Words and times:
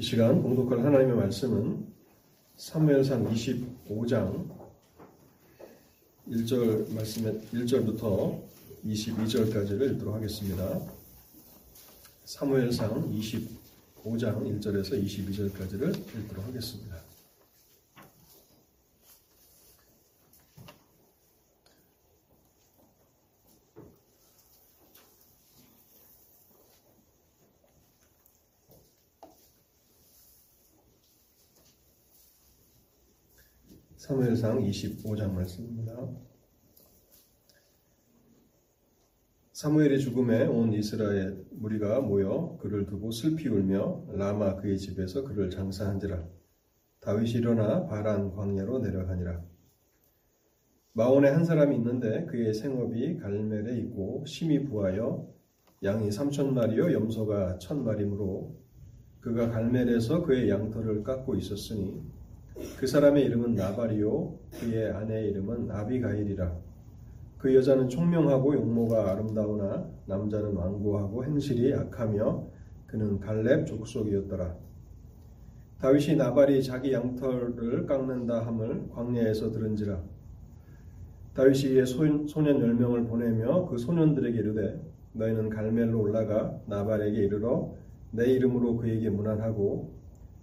이 0.00 0.02
시간 0.02 0.42
공독할 0.42 0.82
하나님의 0.82 1.14
말씀은 1.14 1.86
사무엘상 2.56 3.30
25장 3.34 4.48
1절 6.26 6.90
말씀의 6.94 7.38
1절부터 7.52 8.40
22절까지를 8.82 9.92
읽도록 9.92 10.14
하겠습니다. 10.14 10.80
사무엘상 12.24 13.12
25장 13.12 14.40
1절에서 14.58 15.04
22절까지를 15.04 15.94
읽도록 16.16 16.46
하겠습니다. 16.46 17.09
사무엘상 34.30 34.62
25장 34.62 35.32
말씀입니다. 35.32 36.08
사무엘의 39.52 39.98
죽음에 39.98 40.46
온 40.46 40.72
이스라엘 40.72 41.44
무리가 41.50 42.00
모여 42.00 42.56
그를 42.60 42.86
두고 42.86 43.10
슬피 43.10 43.48
울며 43.48 44.04
라마 44.12 44.56
그의 44.56 44.78
집에서 44.78 45.24
그를 45.24 45.50
장사한지라 45.50 46.24
다윗이 47.00 47.30
일어나 47.38 47.86
바란 47.86 48.30
광야로 48.34 48.78
내려가니라 48.78 49.42
마온에 50.92 51.28
한 51.28 51.44
사람이 51.44 51.76
있는데 51.76 52.24
그의 52.26 52.54
생업이 52.54 53.18
갈멜에 53.18 53.78
있고 53.78 54.24
심히 54.26 54.64
부하여 54.64 55.28
양이 55.82 56.10
삼천 56.10 56.54
마리요 56.54 56.92
염소가 56.92 57.58
천 57.58 57.84
마리므로 57.84 58.56
그가 59.20 59.50
갈멜에서 59.50 60.22
그의 60.22 60.48
양털을 60.48 61.02
깎고 61.02 61.36
있었으니 61.36 62.19
그 62.78 62.86
사람의 62.86 63.24
이름은 63.24 63.54
나발이요. 63.54 64.34
그의 64.60 64.90
아내의 64.92 65.30
이름은 65.30 65.70
아비가일이라. 65.70 66.52
그 67.38 67.54
여자는 67.54 67.88
총명하고 67.88 68.54
용모가 68.54 69.10
아름다우나 69.12 69.88
남자는 70.06 70.54
완고하고 70.54 71.24
행실이 71.24 71.70
약하며 71.70 72.46
그는 72.86 73.18
갈렙 73.18 73.66
족속이었더라. 73.66 74.56
다윗이 75.78 76.16
나발이 76.16 76.62
자기 76.62 76.92
양털을 76.92 77.86
깎는다 77.86 78.46
함을 78.46 78.90
광야에서 78.90 79.50
들은지라. 79.50 80.02
다윗이 81.32 81.74
이에 81.74 81.84
소년 81.86 82.60
열명을 82.60 83.06
보내며 83.06 83.66
그 83.66 83.78
소년들에게 83.78 84.38
이르되 84.38 84.78
너희는 85.14 85.48
갈멜로 85.48 86.00
올라가 86.00 86.60
나발에게 86.66 87.24
이르러 87.24 87.74
내 88.10 88.26
이름으로 88.26 88.76
그에게 88.76 89.08
문안하고 89.08 89.94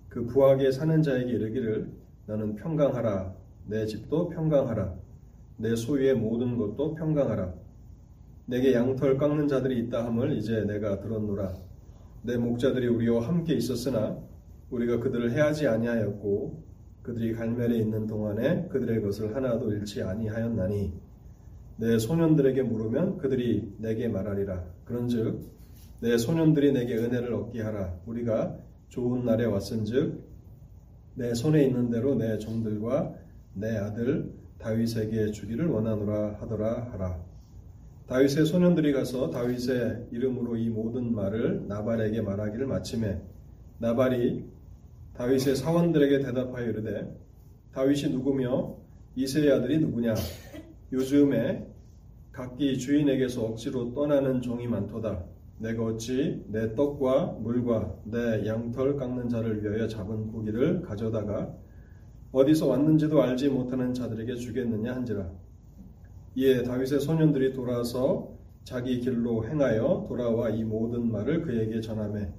그 0.10 0.26
부하게 0.26 0.72
사는 0.72 1.04
자에게 1.04 1.32
이르기를 1.32 1.92
너는 2.28 2.56
평강하라. 2.56 3.34
내 3.68 3.86
집도 3.86 4.28
평강하라. 4.28 4.94
내 5.58 5.76
소유의 5.76 6.16
모든 6.16 6.58
것도 6.58 6.94
평강하라. 6.96 7.54
내게 8.46 8.74
양털 8.74 9.18
깎는 9.18 9.48
자들이 9.48 9.80
있다 9.80 10.06
함을 10.06 10.38
이제 10.38 10.66
내가 10.66 11.00
들었노라. 11.00 11.56
내 12.24 12.36
목자들이 12.38 12.88
우리와 12.88 13.26
함께 13.26 13.54
있었으나 13.54 14.18
우리가 14.70 15.00
그들을 15.00 15.32
해하지 15.32 15.68
아니하였고 15.68 16.64
그들이 17.02 17.34
갈멜에 17.34 17.78
있는 17.78 18.08
동안에 18.08 18.68
그들의 18.68 19.02
것을 19.02 19.34
하나도 19.34 19.72
잃지 19.72 20.04
아니하였나니 20.04 20.94
내 21.78 21.98
소년들에게 21.98 22.62
물으면 22.64 23.18
그들이 23.20 23.74
내게 23.78 24.10
말하리라. 24.10 24.66
그런즉 24.84 25.50
내 26.02 26.18
소년들이 26.18 26.74
내게 26.74 26.98
은혜를 26.98 27.34
얻게 27.34 27.62
하라. 27.62 27.96
우리가 28.06 28.58
좋은 28.90 29.24
날에 29.24 29.46
왔은즉 29.46 30.27
내 31.18 31.34
손에 31.34 31.64
있는 31.64 31.90
대로 31.90 32.14
내 32.14 32.38
종들과 32.38 33.12
내 33.56 33.76
아들 33.76 34.32
다윗에게 34.60 35.32
주기를 35.32 35.66
원하노라 35.66 36.38
하더라 36.40 36.92
하라. 36.92 37.20
다윗의 38.06 38.46
소년들이 38.46 38.94
가서 38.94 39.32
다윗의 39.32 40.10
이름으로 40.12 40.58
이 40.58 40.70
모든 40.70 41.16
말을 41.16 41.68
나발에게 41.68 42.22
말하기를 42.22 42.68
마침에 42.68 43.20
나발이 43.80 44.46
다윗의 45.16 45.56
사원들에게 45.56 46.20
대답하여 46.20 46.70
이르되 46.70 47.12
다윗이 47.74 48.14
누구며 48.14 48.78
이세의 49.16 49.52
아들이 49.52 49.80
누구냐 49.80 50.14
요즘에 50.94 51.68
각기 52.32 52.78
주인에게서 52.78 53.44
억지로 53.44 53.96
떠나는 53.96 54.42
종이 54.42 54.68
많도다 54.68 55.26
내가 55.60 55.84
어찌 55.84 56.44
내 56.48 56.76
떡과 56.76 57.38
물과 57.42 57.96
내 58.06 58.46
양털 58.46 58.96
깎는 58.96 59.30
자를 59.30 59.64
위하여 59.64 59.88
잡은 59.88 60.28
고기를 60.28 60.82
가져다가 60.82 61.54
어디서 62.32 62.68
왔는지도 62.68 63.22
알지 63.22 63.50
못하는 63.50 63.94
자들에게 63.94 64.36
주겠느냐 64.36 64.94
한지라. 64.96 65.30
이에 66.36 66.62
다윗의 66.62 67.00
소년들이 67.00 67.54
돌아서 67.54 68.38
자기 68.64 69.00
길로 69.00 69.48
행하여 69.48 70.06
돌아와 70.08 70.50
이 70.50 70.64
모든 70.64 71.12
말을 71.12 71.42
그에게 71.42 71.82
전하매 71.82 72.32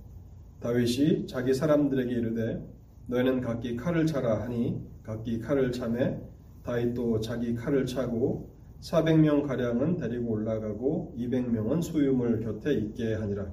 다윗이 0.61 1.27
자기 1.27 1.55
사람들에게 1.55 2.13
이르되 2.13 2.63
너희는 3.07 3.41
각기 3.41 3.77
칼을 3.77 4.07
차라 4.07 4.43
하니 4.43 4.81
각기 5.03 5.41
칼을 5.41 5.73
차매 5.73 6.21
다윗도 6.63 7.21
자기 7.21 7.55
칼을 7.55 7.87
차고 7.87 8.58
400명 8.81 9.47
가량은 9.47 9.97
데리고 9.97 10.33
올라가고 10.33 11.15
200명은 11.19 11.83
소유물 11.83 12.41
곁에 12.41 12.75
있게 12.75 13.15
하니라. 13.15 13.53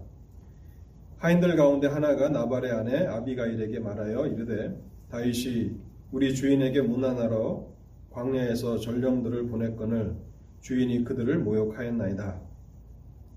하인들 1.18 1.56
가운데 1.56 1.88
하나가 1.88 2.30
나발의 2.30 2.72
아내 2.72 3.06
아비가일에게 3.06 3.80
말하여 3.80 4.28
이르되 4.28 4.80
다윗이 5.10 5.72
우리 6.12 6.36
주인에게 6.36 6.82
문안하러 6.82 7.66
광야에서 8.12 8.78
전령들을 8.78 9.48
보냈거늘 9.48 10.16
주인이 10.62 11.04
그들을 11.04 11.40
모욕하였나이다. 11.40 12.42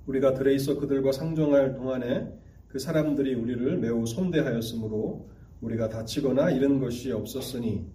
우리가 0.06 0.34
들에 0.34 0.54
있어 0.54 0.78
그들과 0.78 1.12
상종할 1.12 1.74
동안에 1.74 2.32
그 2.68 2.78
사람들이 2.78 3.34
우리를 3.34 3.78
매우 3.78 4.06
손대하였으므로 4.06 5.28
우리가 5.60 5.88
다치거나 5.88 6.50
잃은 6.50 6.80
것이 6.80 7.12
없었으니 7.12 7.86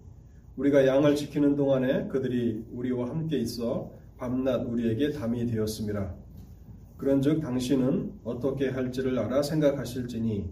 우리가 0.56 0.86
양을 0.86 1.16
지키는 1.16 1.56
동안에 1.56 2.06
그들이 2.06 2.64
우리와 2.72 3.08
함께 3.08 3.38
있어 3.38 3.90
밤낮 4.16 4.58
우리에게 4.64 5.10
담이 5.10 5.46
되었습니다. 5.46 6.14
그런즉 6.96 7.40
당신은 7.40 8.20
어떻게 8.22 8.68
할지를 8.68 9.18
알아 9.18 9.42
생각하실지니 9.42 10.48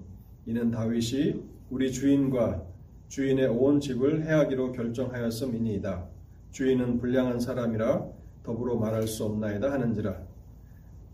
이는 0.46 0.70
다윗이 0.72 1.40
우리 1.70 1.92
주인과 1.92 2.64
주인의 3.08 3.46
온 3.46 3.78
집을 3.78 4.24
해하기로 4.24 4.72
결정하였음이니이다. 4.72 6.08
주인은 6.50 6.98
불량한 6.98 7.38
사람이라 7.38 8.04
더불어 8.42 8.74
말할 8.76 9.06
수 9.06 9.24
없나이다 9.24 9.70
하는지라. 9.70 10.20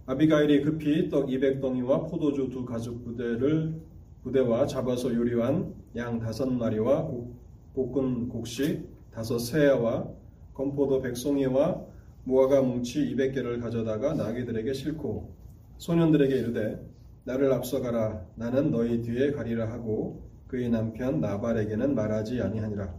아비가일이 0.07 0.63
급히 0.63 1.11
떡 1.11 1.27
200덩이와 1.29 2.09
포도주 2.11 2.49
두 2.49 2.65
가죽 2.65 3.05
부대를 3.05 3.75
부대와 4.23 4.67
잡아서 4.67 5.15
요리한 5.15 5.75
양 5.97 6.19
다섯 6.19 6.47
마리와 6.47 7.03
볶은 7.79 8.29
곡식 8.29 8.89
다섯 9.13 9.39
세야와 9.39 10.09
건포도 10.53 11.01
백송이와 11.01 11.81
무화과 12.25 12.63
뭉치 12.63 13.15
200개를 13.15 13.61
가져다가 13.61 14.15
나귀들에게 14.15 14.73
싣고 14.73 15.33
소년들에게 15.77 16.35
이르되 16.35 16.85
나를 17.23 17.53
앞서가라. 17.53 18.27
나는 18.35 18.73
너희 18.73 19.01
뒤에 19.03 19.31
가리라 19.31 19.71
하고 19.71 20.25
그의 20.49 20.71
남편 20.71 21.21
나발에게는 21.21 21.95
말하지 21.95 22.43
아니하니라. 22.43 22.93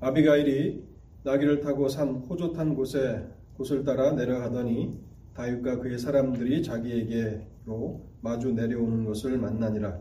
아비가일이 0.00 0.82
나귀를 1.22 1.60
타고 1.60 1.88
산 1.88 2.16
호젓한 2.16 2.74
곳에 2.74 3.28
곳을 3.56 3.84
따라 3.84 4.10
내려가더니 4.12 4.98
다윗과 5.34 5.78
그의 5.78 5.98
사람들이 6.00 6.64
자기에게로 6.64 8.00
마주 8.22 8.52
내려오는 8.52 9.04
것을 9.04 9.38
만나니라 9.38 10.00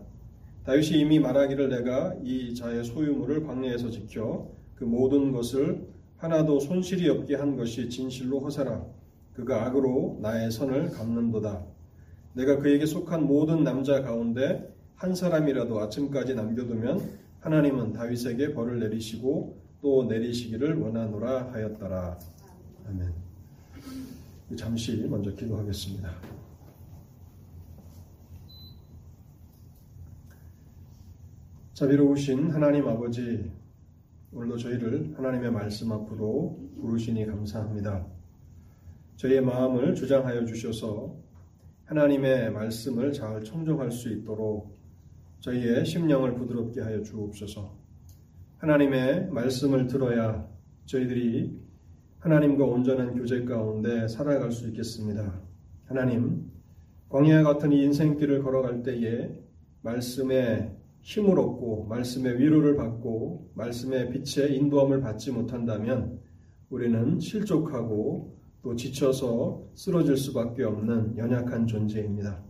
다윗이 0.65 0.99
이미 0.99 1.19
말하기를 1.19 1.69
내가 1.69 2.15
이 2.23 2.55
자의 2.55 2.83
소유물을 2.83 3.45
광야에서 3.45 3.91
지켜 3.91 4.49
그 4.75 4.83
모든 4.83 5.31
것을 5.31 5.87
하나도 6.17 6.59
손실이 6.59 7.07
없게 7.09 7.35
한 7.35 7.55
것이 7.55 7.87
진실로 7.87 8.39
허사라. 8.39 8.83
그가 9.33 9.67
악으로 9.67 10.17
나의 10.21 10.51
선을 10.51 10.89
갚는도다. 10.91 11.63
내가 12.33 12.57
그에게 12.57 12.85
속한 12.85 13.27
모든 13.27 13.63
남자 13.63 14.01
가운데 14.01 14.73
한 14.95 15.13
사람이라도 15.13 15.79
아침까지 15.81 16.33
남겨두면 16.35 17.25
하나님은 17.41 17.93
다윗에게 17.93 18.53
벌을 18.53 18.79
내리시고 18.79 19.61
또 19.81 20.05
내리시기를 20.05 20.79
원하노라 20.79 21.51
하였더라. 21.53 22.17
아멘. 22.87 23.13
잠시 24.57 25.05
먼저 25.07 25.31
기도하겠습니다. 25.35 26.34
자비로우신 31.75 32.51
하나님 32.51 32.87
아버지, 32.87 33.51
오늘도 34.31 34.55
저희를 34.59 35.13
하나님의 35.17 35.51
말씀 35.51 35.91
앞으로 35.91 36.57
부르시니 36.79 37.25
감사합니다. 37.25 38.07
저희의 39.17 39.41
마음을 39.41 39.93
주장하여 39.93 40.45
주셔서 40.45 41.17
하나님의 41.83 42.53
말씀을 42.53 43.11
잘 43.11 43.43
청정할 43.43 43.91
수 43.91 44.09
있도록 44.09 44.73
저희의 45.41 45.85
심령을 45.85 46.35
부드럽게 46.35 46.79
하여 46.79 47.01
주옵소서. 47.01 47.75
하나님의 48.59 49.31
말씀을 49.31 49.87
들어야 49.87 50.47
저희들이 50.85 51.59
하나님과 52.19 52.63
온전한 52.63 53.17
교제 53.17 53.43
가운데 53.43 54.07
살아갈 54.07 54.49
수 54.53 54.65
있겠습니다. 54.69 55.41
하나님, 55.87 56.49
광야 57.09 57.43
같은 57.43 57.73
이 57.73 57.83
인생길을 57.83 58.43
걸어갈 58.43 58.81
때에 58.81 59.29
말씀의 59.81 60.74
힘을 61.05 61.37
얻고 61.37 61.85
말씀의 61.87 62.39
위로를 62.39 62.75
받고 62.75 63.51
말씀의 63.53 64.09
빛의 64.09 64.55
인도함을 64.55 65.01
받지 65.01 65.31
못한다면 65.31 66.19
우리는 66.71 67.19
실족하고 67.19 68.35
또 68.63 68.75
지쳐서 68.75 69.67
쓰러질 69.75 70.17
수밖에 70.17 70.63
없는 70.63 71.15
연약한 71.15 71.67
존재입니다. 71.67 72.43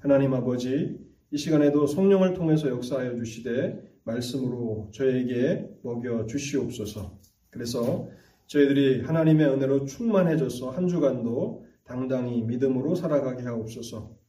하나님 0.00 0.34
아버지, 0.34 0.98
이 1.30 1.38
시간에도 1.38 1.86
성령을 1.86 2.34
통해서 2.34 2.68
역사하여 2.68 3.14
주시되 3.16 3.80
말씀으로 4.02 4.90
저에게 4.92 5.70
먹여 5.84 6.26
주시옵소서. 6.26 7.16
그래서 7.48 8.08
저희들이 8.48 9.02
하나님의 9.02 9.46
은혜로 9.46 9.84
충만해져서 9.84 10.70
한 10.70 10.88
주간도 10.88 11.64
당당히 11.84 12.42
믿음으로 12.42 12.96
살아가게 12.96 13.44
하옵소서. 13.44 14.19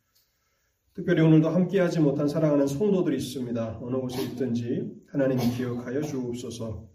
특별히 0.94 1.22
오늘도 1.22 1.48
함께하지 1.48 2.02
못한 2.02 2.28
사랑하는 2.28 2.68
성도들이 2.68 3.16
있습니다. 3.16 3.80
어느 3.82 3.96
곳에 3.96 4.24
있든지 4.24 4.92
하나님이 5.08 5.42
기억하여 5.56 6.02
주옵소서. 6.02 6.86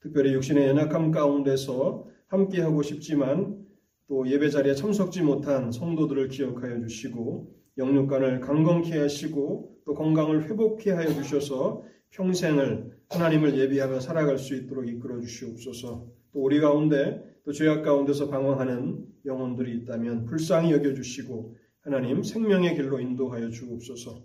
특별히 0.00 0.34
육신의 0.34 0.68
연약함 0.68 1.10
가운데서 1.10 2.06
함께하고 2.26 2.82
싶지만 2.82 3.64
또 4.08 4.28
예배 4.28 4.50
자리에 4.50 4.74
참석지 4.74 5.22
못한 5.22 5.72
성도들을 5.72 6.28
기억하여 6.28 6.80
주시고 6.80 7.54
영육간을 7.78 8.40
강건케 8.40 8.98
하시고 8.98 9.78
또 9.86 9.94
건강을 9.94 10.50
회복케 10.50 10.90
하여 10.90 11.14
주셔서 11.14 11.82
평생을 12.10 12.90
하나님을 13.08 13.58
예비하며 13.58 14.00
살아갈 14.00 14.36
수 14.36 14.54
있도록 14.54 14.86
이끌어 14.86 15.18
주시옵소서. 15.20 16.06
또 16.32 16.42
우리 16.42 16.60
가운데 16.60 17.24
또 17.44 17.52
죄악 17.52 17.82
가운데서 17.82 18.28
방황하는 18.28 19.06
영혼들이 19.24 19.74
있다면 19.78 20.26
불쌍히 20.26 20.72
여겨 20.72 20.92
주시고 20.92 21.56
하나님 21.86 22.24
생명의 22.24 22.74
길로 22.74 22.98
인도하여 22.98 23.48
주옵소서. 23.48 24.20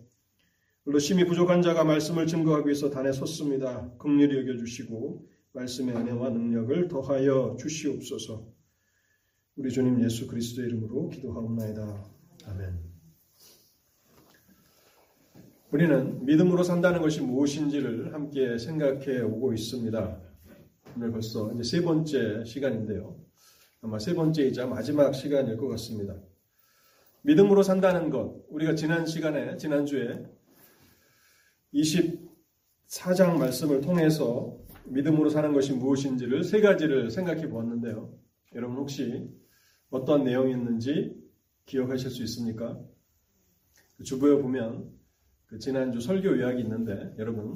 물론 0.84 1.00
심히 1.00 1.26
부족한 1.26 1.62
자가 1.62 1.84
말씀을 1.84 2.26
증거하기 2.26 2.66
위해서 2.66 2.90
단에 2.90 3.12
섰습니다. 3.12 3.88
긍휼히 4.00 4.36
여겨 4.36 4.58
주시고 4.58 5.28
말씀의 5.54 5.96
은혜와 5.96 6.32
능력을 6.32 6.88
더하여 6.88 7.56
주시옵소서. 7.60 8.52
우리 9.58 9.70
주님 9.70 10.04
예수 10.04 10.26
그리스도의 10.26 10.70
이름으로 10.70 11.10
기도하옵나이다. 11.10 12.04
아멘. 12.48 12.80
우리는 15.70 16.26
믿음으로 16.26 16.64
산다는 16.64 17.00
것이 17.00 17.22
무엇인지를 17.22 18.16
함께 18.16 18.58
생각해 18.58 19.22
오고 19.22 19.54
있습니다. 19.54 20.20
오늘 20.96 21.12
벌써 21.12 21.54
이제 21.54 21.62
세 21.62 21.84
번째 21.84 22.44
시간인데요. 22.44 23.24
아마 23.82 24.00
세 24.00 24.16
번째이자 24.16 24.66
마지막 24.66 25.14
시간일 25.14 25.58
것 25.58 25.68
같습니다. 25.68 26.16
믿음으로 27.24 27.64
산다는 27.64 28.10
것, 28.10 28.44
우리가 28.50 28.76
지난 28.76 29.06
시간에, 29.06 29.58
지난주에 29.58 30.26
24장 31.74 33.38
말씀을 33.38 33.82
통해서 33.82 34.58
믿음으로 34.86 35.30
사는 35.30 35.54
것이 35.54 35.74
무엇인지를 35.74 36.44
세 36.44 36.62
가지를 36.62 37.12
생각해 37.12 37.50
보았는데요. 37.50 38.14
여러분 38.56 38.78
혹시 38.78 39.30
어떤 39.90 40.24
내용이었는지 40.24 41.16
기억하실 41.66 42.10
수 42.10 42.24
있습니까? 42.24 42.80
그 43.98 44.04
주부에 44.04 44.42
보면 44.42 44.92
그 45.46 45.60
지난주 45.60 46.02
설교 46.02 46.40
요약이 46.40 46.62
있는데 46.62 47.14
여러분 47.20 47.56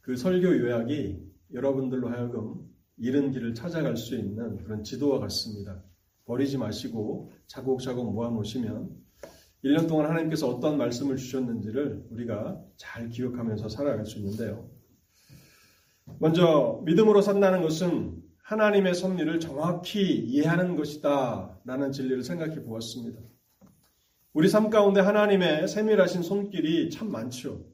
그 0.00 0.16
설교 0.16 0.58
요약이 0.58 1.28
여러분들로 1.52 2.08
하여금 2.08 2.68
이른 2.96 3.30
길을 3.30 3.54
찾아갈 3.54 3.96
수 3.96 4.16
있는 4.16 4.58
그런 4.58 4.82
지도와 4.82 5.20
같습니다. 5.20 5.82
버리지 6.28 6.58
마시고 6.58 7.32
차곡차곡 7.46 8.12
모아 8.12 8.28
놓으시면 8.28 8.90
1년 9.64 9.88
동안 9.88 10.10
하나님께서 10.10 10.46
어떤 10.48 10.76
말씀을 10.76 11.16
주셨는지를 11.16 12.04
우리가 12.10 12.62
잘 12.76 13.08
기억하면서 13.08 13.68
살아갈 13.70 14.04
수 14.04 14.18
있는데요. 14.18 14.68
먼저 16.20 16.82
믿음으로 16.84 17.22
산다는 17.22 17.62
것은 17.62 18.22
하나님의 18.42 18.94
섭리를 18.94 19.40
정확히 19.40 20.16
이해하는 20.16 20.76
것이다 20.76 21.58
라는 21.64 21.92
진리를 21.92 22.22
생각해 22.22 22.62
보았습니다. 22.62 23.20
우리 24.32 24.48
삶 24.48 24.70
가운데 24.70 25.00
하나님의 25.00 25.66
세밀하신 25.66 26.22
손길이 26.22 26.90
참 26.90 27.10
많죠. 27.10 27.64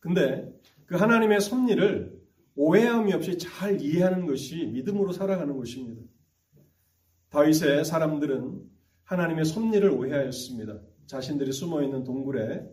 근데 0.00 0.52
그 0.84 0.96
하나님의 0.96 1.40
섭리를 1.40 2.14
오해함이 2.56 3.12
없이 3.14 3.38
잘 3.38 3.80
이해하는 3.80 4.26
것이 4.26 4.66
믿음으로 4.66 5.12
살아가는 5.12 5.56
것입니다. 5.56 6.02
다윗의 7.34 7.84
사람들은 7.84 8.62
하나님의 9.02 9.44
섭리를 9.44 9.90
오해하였습니다. 9.90 10.80
자신들이 11.06 11.50
숨어 11.50 11.82
있는 11.82 12.04
동굴에 12.04 12.64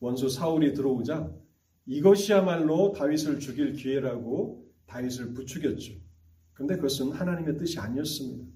원수 0.00 0.30
사울이 0.30 0.72
들어오자 0.72 1.30
이것이야말로 1.84 2.92
다윗을 2.92 3.40
죽일 3.40 3.74
기회라고 3.74 4.66
다윗을 4.86 5.34
부추겼죠. 5.34 5.92
그런데 6.54 6.76
그것은 6.76 7.12
하나님의 7.12 7.58
뜻이 7.58 7.78
아니었습니다. 7.78 8.46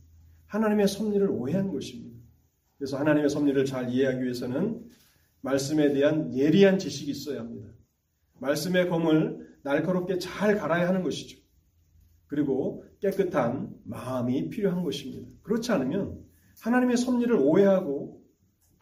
하나님의 0.47 0.89
섭리를 0.89 1.29
오해한 1.29 1.71
것입니다. 1.71 2.19
그래서 2.79 2.97
하나님의 2.97 3.29
섭리를 3.29 3.62
잘 3.67 3.91
이해하기 3.91 4.23
위해서는 4.23 4.83
말씀에 5.43 5.93
대한 5.93 6.35
예리한 6.35 6.79
지식이 6.79 7.11
있어야 7.11 7.41
합니다. 7.41 7.69
말씀의 8.39 8.89
검을 8.89 9.59
날카롭게 9.62 10.21
잘 10.21 10.57
갈아야 10.57 10.89
하는 10.89 11.03
것이죠. 11.03 11.39
그리고 12.29 12.83
깨끗한 13.00 13.75
마음이 13.85 14.50
필요한 14.50 14.82
것입니다. 14.82 15.29
그렇지 15.43 15.73
않으면 15.73 16.23
하나님의 16.61 16.97
섭리를 16.97 17.35
오해하고 17.35 18.23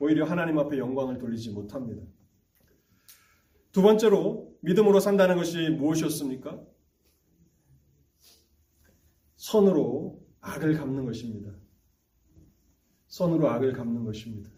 오히려 0.00 0.24
하나님 0.24 0.58
앞에 0.58 0.78
영광을 0.78 1.18
돌리지 1.18 1.50
못합니다. 1.50 2.02
두 3.72 3.82
번째로 3.82 4.56
믿음으로 4.60 5.00
산다는 5.00 5.36
것이 5.36 5.70
무엇이었습니까? 5.70 6.60
선으로 9.36 10.20
악을 10.40 10.74
갚는 10.74 11.04
것입니다. 11.04 11.52
선으로 13.06 13.48
악을 13.48 13.72
갚는 13.72 14.04
것입니다. 14.04 14.50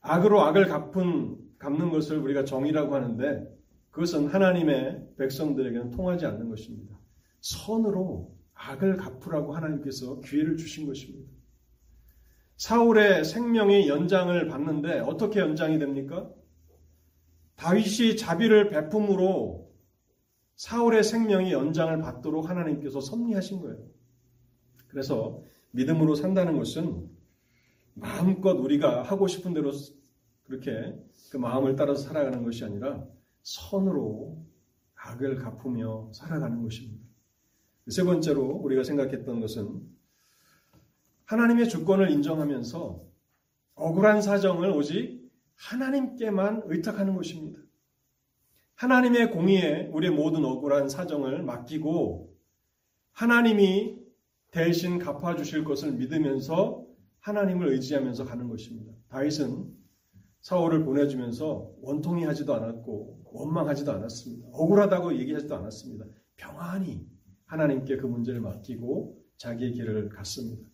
악으로 0.00 0.42
악을 0.42 0.68
갚은, 0.68 1.36
갚는 1.58 1.90
것을 1.90 2.18
우리가 2.18 2.44
정의라고 2.44 2.94
하는데 2.94 3.58
그것은 3.90 4.28
하나님의 4.28 5.14
백성들에게는 5.16 5.90
통하지 5.90 6.26
않는 6.26 6.48
것입니다. 6.48 6.98
선으로 7.40 8.37
악을 8.58 8.96
갚으라고 8.96 9.54
하나님께서 9.54 10.20
기회를 10.20 10.56
주신 10.56 10.86
것입니다. 10.86 11.30
사울의 12.56 13.24
생명이 13.24 13.88
연장을 13.88 14.48
받는데 14.48 14.98
어떻게 15.00 15.38
연장이 15.38 15.78
됩니까? 15.78 16.28
다윗이 17.54 18.16
자비를 18.16 18.68
베품으로 18.70 19.72
사울의 20.56 21.04
생명이 21.04 21.52
연장을 21.52 22.00
받도록 22.00 22.48
하나님께서 22.48 23.00
섭리하신 23.00 23.60
거예요. 23.60 23.78
그래서 24.88 25.42
믿음으로 25.70 26.16
산다는 26.16 26.56
것은 26.56 27.08
마음껏 27.94 28.52
우리가 28.52 29.02
하고 29.02 29.28
싶은 29.28 29.54
대로 29.54 29.70
그렇게 30.44 30.96
그 31.30 31.36
마음을 31.36 31.76
따라서 31.76 32.02
살아가는 32.02 32.42
것이 32.42 32.64
아니라 32.64 33.04
선으로 33.42 34.44
악을 34.96 35.36
갚으며 35.36 36.10
살아가는 36.12 36.60
것입니다. 36.62 37.07
세 37.90 38.04
번째로 38.04 38.42
우리가 38.42 38.84
생각했던 38.84 39.40
것은 39.40 39.80
하나님의 41.24 41.68
주권을 41.68 42.10
인정하면서 42.10 43.02
억울한 43.74 44.22
사정을 44.22 44.70
오직 44.70 45.30
하나님께만 45.54 46.62
의탁하는 46.66 47.14
것입니다. 47.14 47.60
하나님의 48.74 49.32
공의에 49.32 49.88
우리의 49.92 50.12
모든 50.12 50.44
억울한 50.44 50.88
사정을 50.88 51.42
맡기고 51.42 52.32
하나님이 53.12 53.98
대신 54.50 54.98
갚아주실 54.98 55.64
것을 55.64 55.92
믿으면서 55.92 56.86
하나님을 57.20 57.68
의지하면서 57.68 58.24
가는 58.24 58.48
것입니다. 58.48 58.92
다윗은 59.08 59.76
사울을 60.40 60.84
보내주면서 60.84 61.72
원통이 61.82 62.24
하지도 62.24 62.54
않았고 62.54 63.24
원망하지도 63.32 63.92
않았습니다. 63.92 64.48
억울하다고 64.52 65.18
얘기하지도 65.18 65.56
않았습니다. 65.56 66.04
평안히 66.36 67.04
하나님께 67.48 67.96
그 67.96 68.06
문제를 68.06 68.40
맡기고 68.40 69.22
자기의 69.36 69.72
길을 69.72 70.08
갔습니다. 70.10 70.68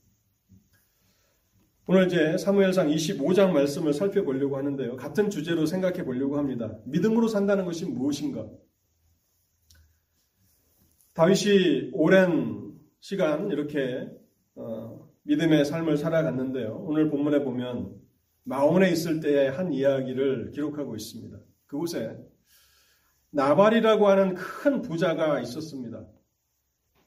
오늘 1.86 2.06
이제 2.06 2.38
사무엘상 2.38 2.88
25장 2.88 3.52
말씀을 3.52 3.92
살펴보려고 3.92 4.56
하는데요. 4.56 4.96
같은 4.96 5.30
주제로 5.30 5.66
생각해 5.66 6.04
보려고 6.04 6.38
합니다. 6.38 6.78
믿음으로 6.86 7.28
산다는 7.28 7.64
것이 7.64 7.84
무엇인가? 7.84 8.48
다윗이 11.12 11.90
오랜 11.92 12.72
시간 13.00 13.50
이렇게 13.50 14.08
어, 14.56 15.08
믿음의 15.24 15.64
삶을 15.64 15.96
살아갔는데요. 15.96 16.84
오늘 16.86 17.10
본문에 17.10 17.44
보면 17.44 17.94
마온에 18.44 18.90
있을 18.90 19.20
때의 19.20 19.50
한 19.50 19.72
이야기를 19.72 20.50
기록하고 20.52 20.96
있습니다. 20.96 21.38
그곳에 21.66 22.18
나발이라고 23.30 24.08
하는 24.08 24.34
큰 24.34 24.80
부자가 24.80 25.40
있었습니다. 25.40 26.06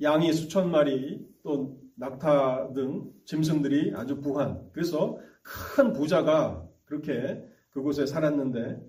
양이 0.02 0.32
수천 0.34 0.72
마리 0.72 1.26
또 1.44 1.80
낙타 1.96 2.74
등 2.74 3.12
짐승들이 3.26 3.94
아주 3.96 4.22
부한 4.22 4.70
그래서 4.72 5.20
큰 5.42 5.94
부자가 5.94 6.68
그렇게 6.86 7.44
그곳에 7.72 8.06
살았는데 8.06 8.82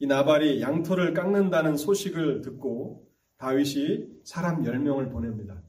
이 0.00 0.06
나발이 0.06 0.62
양털을 0.62 1.12
깎는다는 1.14 1.76
소식을 1.76 2.40
듣고 2.40 3.06
다윗이 3.36 4.06
사람 4.24 4.62
10명을 4.62 5.10
보냅니다. 5.10 5.62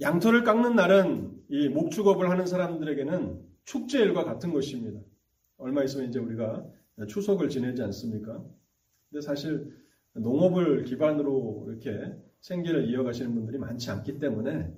양털을 0.00 0.44
깎는 0.44 0.76
날은 0.76 1.44
이 1.48 1.68
목축업을 1.68 2.28
하는 2.28 2.46
사람들에게는 2.46 3.40
축제일과 3.64 4.24
같은 4.24 4.52
것입니다. 4.52 5.00
얼마 5.56 5.82
있으면 5.84 6.08
이제 6.08 6.18
우리가 6.18 6.66
추석을 7.08 7.48
지내지 7.48 7.82
않습니까? 7.82 8.42
근데 9.10 9.22
사실 9.22 9.74
농업을 10.12 10.84
기반으로 10.84 11.66
이렇게 11.68 12.14
생계를 12.40 12.88
이어가시는 12.88 13.34
분들이 13.34 13.58
많지 13.58 13.90
않기 13.90 14.18
때문에 14.18 14.72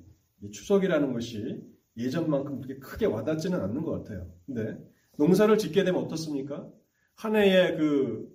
추석이라는 0.52 1.12
것이 1.12 1.62
예전만큼 1.96 2.60
그렇게 2.60 2.78
크게 2.80 3.06
와닿지는 3.06 3.60
않는 3.60 3.82
것 3.82 3.90
같아요. 3.90 4.30
근데 4.46 4.78
농사를 5.16 5.56
짓게 5.58 5.84
되면 5.84 6.02
어떻습니까? 6.02 6.68
한 7.16 7.34
해의 7.34 7.76
그 7.76 8.28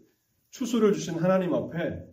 추수를 0.49 0.93
주신 0.93 1.15
하나님 1.15 1.53
앞에 1.53 2.03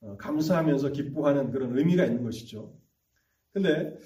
어, 0.00 0.16
감사하면서 0.16 0.92
기뻐하는 0.92 1.50
그런 1.50 1.76
의미가 1.76 2.04
있는 2.04 2.24
것이죠. 2.24 2.74
근데 3.52 3.96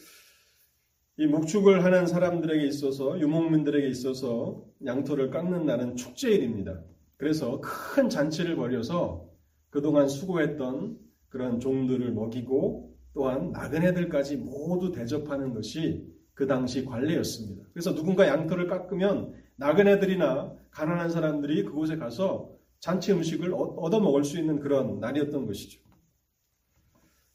이 1.16 1.26
목축을 1.26 1.84
하는 1.84 2.06
사람들에게 2.06 2.66
있어서 2.66 3.18
유목민들에게 3.20 3.86
있어서 3.88 4.64
양털을 4.84 5.30
깎는 5.30 5.66
날은 5.66 5.96
축제일입니다. 5.96 6.82
그래서 7.16 7.60
큰 7.60 8.08
잔치를 8.08 8.56
벌여서 8.56 9.28
그동안 9.68 10.08
수고했던 10.08 10.98
그런 11.30 11.58
종들을 11.58 12.12
먹이고 12.12 12.94
또한 13.14 13.50
나그네들까지 13.52 14.36
모두 14.36 14.92
대접하는 14.92 15.54
것이 15.54 16.06
그 16.34 16.46
당시 16.46 16.84
관례였습니다. 16.84 17.64
그래서 17.72 17.94
누군가 17.94 18.26
양털을 18.26 18.66
깎으면 18.66 19.34
나그네들이나 19.56 20.54
가난한 20.70 21.10
사람들이 21.10 21.64
그곳에 21.64 21.96
가서 21.96 22.50
잔치 22.78 23.12
음식을 23.12 23.52
얻어 23.54 24.00
먹을 24.00 24.24
수 24.24 24.38
있는 24.38 24.60
그런 24.60 25.00
날이었던 25.00 25.46
것이죠. 25.46 25.80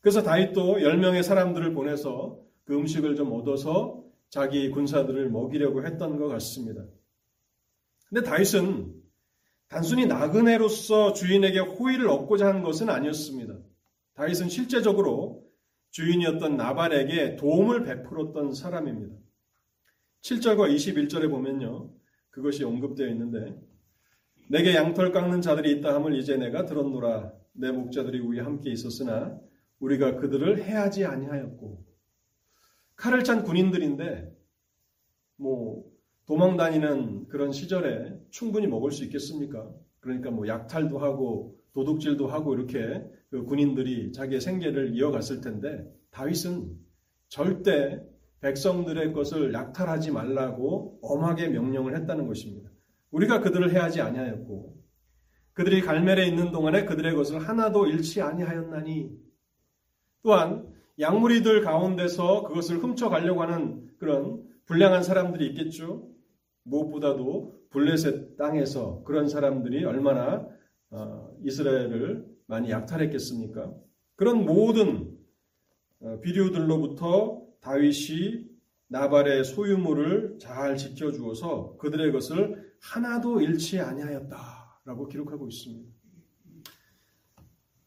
그래서 0.01 0.23
다윗도 0.23 0.77
10명의 0.77 1.23
사람들을 1.23 1.73
보내서 1.73 2.39
그 2.63 2.75
음식을 2.75 3.15
좀 3.15 3.31
얻어서 3.31 4.03
자기 4.29 4.69
군사들을 4.71 5.29
먹이려고 5.29 5.85
했던 5.85 6.17
것 6.17 6.27
같습니다. 6.27 6.83
근데 8.09 8.23
다윗은 8.23 8.93
단순히 9.67 10.05
나그네로서 10.05 11.13
주인에게 11.13 11.59
호의를 11.59 12.07
얻고자 12.07 12.47
한 12.47 12.63
것은 12.63 12.89
아니었습니다. 12.89 13.55
다윗은 14.15 14.49
실제적으로 14.49 15.45
주인이었던 15.91 16.57
나발에게 16.57 17.35
도움을 17.35 17.83
베풀었던 17.83 18.53
사람입니다. 18.53 19.15
7절과 20.21 20.73
21절에 20.73 21.29
보면요. 21.29 21.93
그것이 22.29 22.63
언급되어 22.63 23.07
있는데 23.09 23.55
내게 24.49 24.75
양털 24.75 25.11
깎는 25.11 25.41
자들이 25.41 25.71
있다 25.73 25.93
함을 25.95 26.15
이제 26.15 26.37
내가 26.37 26.65
들었노라. 26.65 27.33
내 27.53 27.71
목자들이 27.71 28.19
우리 28.19 28.39
함께 28.39 28.71
있었으나 28.71 29.39
우리가 29.79 30.17
그들을 30.17 30.63
해하지 30.63 31.05
아니하였고 31.05 31.85
칼을 32.95 33.23
찬 33.23 33.43
군인들인데 33.43 34.33
뭐 35.37 35.85
도망 36.25 36.57
다니는 36.57 37.27
그런 37.27 37.51
시절에 37.51 38.17
충분히 38.29 38.67
먹을 38.67 38.91
수 38.91 39.03
있겠습니까? 39.05 39.69
그러니까 39.99 40.31
뭐 40.31 40.47
약탈도 40.47 40.99
하고 40.99 41.59
도둑질도 41.75 42.27
하고 42.27 42.55
이렇게 42.55 43.03
그 43.29 43.43
군인들이 43.43 44.13
자기의 44.13 44.39
생계를 44.39 44.95
이어갔을 44.95 45.41
텐데 45.41 45.85
다윗은 46.09 46.71
절대 47.27 48.01
백성들의 48.39 49.11
것을 49.11 49.53
약탈하지 49.53 50.11
말라고 50.11 50.99
엄하게 51.01 51.49
명령을 51.49 51.95
했다는 51.97 52.27
것입니다. 52.27 52.69
우리가 53.11 53.41
그들을 53.41 53.71
해하지 53.71 54.01
아니하였고 54.01 54.75
그들이 55.53 55.81
갈멜에 55.81 56.25
있는 56.25 56.51
동안에 56.51 56.85
그들의 56.85 57.13
것을 57.13 57.39
하나도 57.39 57.87
잃지 57.87 58.21
아니하였나니 58.21 59.11
또한 60.23 60.73
양무리들 60.99 61.61
가운데서 61.61 62.43
그것을 62.43 62.77
훔쳐가려고 62.77 63.41
하는 63.41 63.89
그런 63.97 64.43
불량한 64.65 65.03
사람들이 65.03 65.47
있겠죠. 65.47 66.07
무엇보다도 66.63 67.53
블레셋 67.69 68.37
땅에서 68.37 69.03
그런 69.03 69.27
사람들이 69.27 69.83
얼마나 69.83 70.35
어, 70.35 70.54
이스라엘을 71.43 72.25
많이 72.47 72.69
약탈했겠습니까? 72.69 73.73
그런 74.15 74.45
모든 74.45 75.15
어, 75.99 76.19
비류들로부터 76.21 77.45
다윗이 77.61 78.45
나발의 78.87 79.43
소유물을 79.43 80.37
잘 80.39 80.77
지켜주어서 80.77 81.77
그들의 81.77 82.11
것을 82.11 82.73
하나도 82.81 83.41
잃지 83.41 83.79
아니하였다라고 83.79 85.07
기록하고 85.07 85.47
있습니다. 85.47 85.89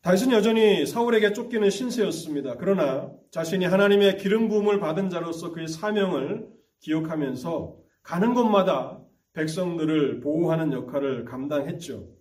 다윗은 0.00 0.32
여전히 0.32 0.86
사울에게 0.86 1.32
쫓기는 1.32 1.68
신세였습니다. 1.70 2.56
그러나 2.56 3.12
자신이 3.30 3.64
하나님의 3.64 4.16
기름 4.18 4.48
부음을 4.48 4.80
받은 4.80 5.10
자로서 5.10 5.52
그의 5.52 5.68
사명을 5.68 6.48
기억하면서 6.80 7.76
가는 8.02 8.34
곳마다 8.34 9.02
백성들을 9.34 10.20
보호하는 10.20 10.72
역할을 10.72 11.24
감당했죠. 11.24 12.17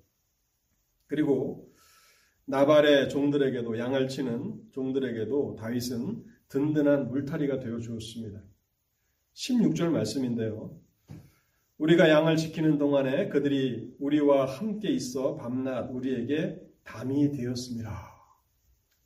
그리고 1.08 1.72
나발의 2.46 3.10
종들에게도 3.10 3.78
양을 3.78 4.08
치는 4.08 4.62
종들에게도 4.72 5.56
다윗은 5.60 6.24
든든한 6.50 7.10
물타리가 7.10 7.60
되어 7.60 7.80
주었습니다. 7.80 8.42
16절 9.34 9.90
말씀인데요. 9.90 10.80
우리가 11.78 12.10
양을 12.10 12.38
지키는 12.38 12.78
동안에 12.78 13.30
그들이 13.30 13.96
우리와 14.00 14.46
함께 14.46 14.90
있어 14.90 15.36
밤낮 15.36 15.90
우리에게 15.92 16.60
담이 16.84 17.32
되었습니다. 17.32 17.92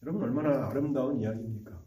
여러분 0.03 0.23
얼마나 0.23 0.67
아름다운 0.67 1.19
이야기입니까? 1.19 1.83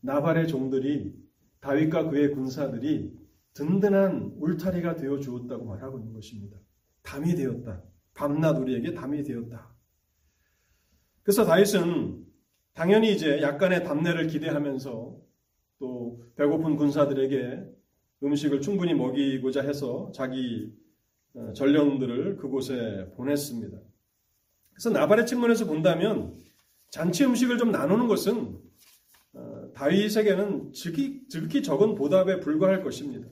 나발의 0.00 0.48
종들이 0.48 1.14
다윗과 1.60 2.08
그의 2.08 2.32
군사들이 2.32 3.14
든든한 3.54 4.36
울타리가 4.38 4.96
되어 4.96 5.18
주었다고 5.18 5.66
말하고 5.66 5.98
있는 5.98 6.14
것입니다. 6.14 6.58
담이 7.02 7.34
되었다. 7.34 7.82
밤낮 8.14 8.58
우리에게 8.58 8.94
담이 8.94 9.22
되었다. 9.22 9.74
그래서 11.22 11.44
다윗은 11.44 12.26
당연히 12.72 13.12
이제 13.12 13.42
약간의 13.42 13.84
담내를 13.84 14.26
기대하면서 14.26 15.16
또 15.78 16.22
배고픈 16.36 16.76
군사들에게 16.76 17.64
음식을 18.22 18.60
충분히 18.60 18.94
먹이고자 18.94 19.62
해서 19.62 20.10
자기 20.14 20.72
어, 21.34 21.52
전령들을 21.54 22.36
그곳에 22.36 23.10
보냈습니다. 23.16 23.78
그래서 24.72 24.90
나발의 24.90 25.26
측면에서 25.26 25.66
본다면 25.66 26.36
잔치 26.90 27.24
음식을 27.24 27.58
좀 27.58 27.70
나누는 27.70 28.08
것은 28.08 28.58
어, 29.32 29.70
다윗에게는 29.74 30.72
지극히, 30.72 31.26
지극히 31.28 31.62
적은 31.62 31.94
보답에 31.94 32.40
불과할 32.40 32.82
것입니다. 32.82 33.28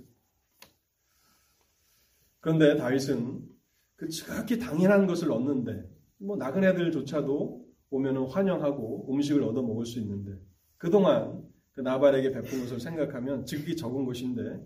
그런데 2.40 2.76
다윗은 2.76 3.42
그 3.98 4.08
지극히 4.08 4.60
당연한 4.60 5.06
것을 5.08 5.30
얻는데 5.32 5.84
뭐 6.18 6.36
나그네들조차도 6.36 7.66
오면은 7.90 8.26
환영하고 8.28 9.12
음식을 9.12 9.42
얻어 9.42 9.60
먹을 9.60 9.84
수 9.84 9.98
있는데 9.98 10.38
그동안 10.76 11.42
그 11.72 11.80
나발에게 11.80 12.30
베푼 12.30 12.60
것을 12.60 12.78
생각하면 12.78 13.44
지극히 13.44 13.76
적은 13.76 14.04
것인데 14.04 14.64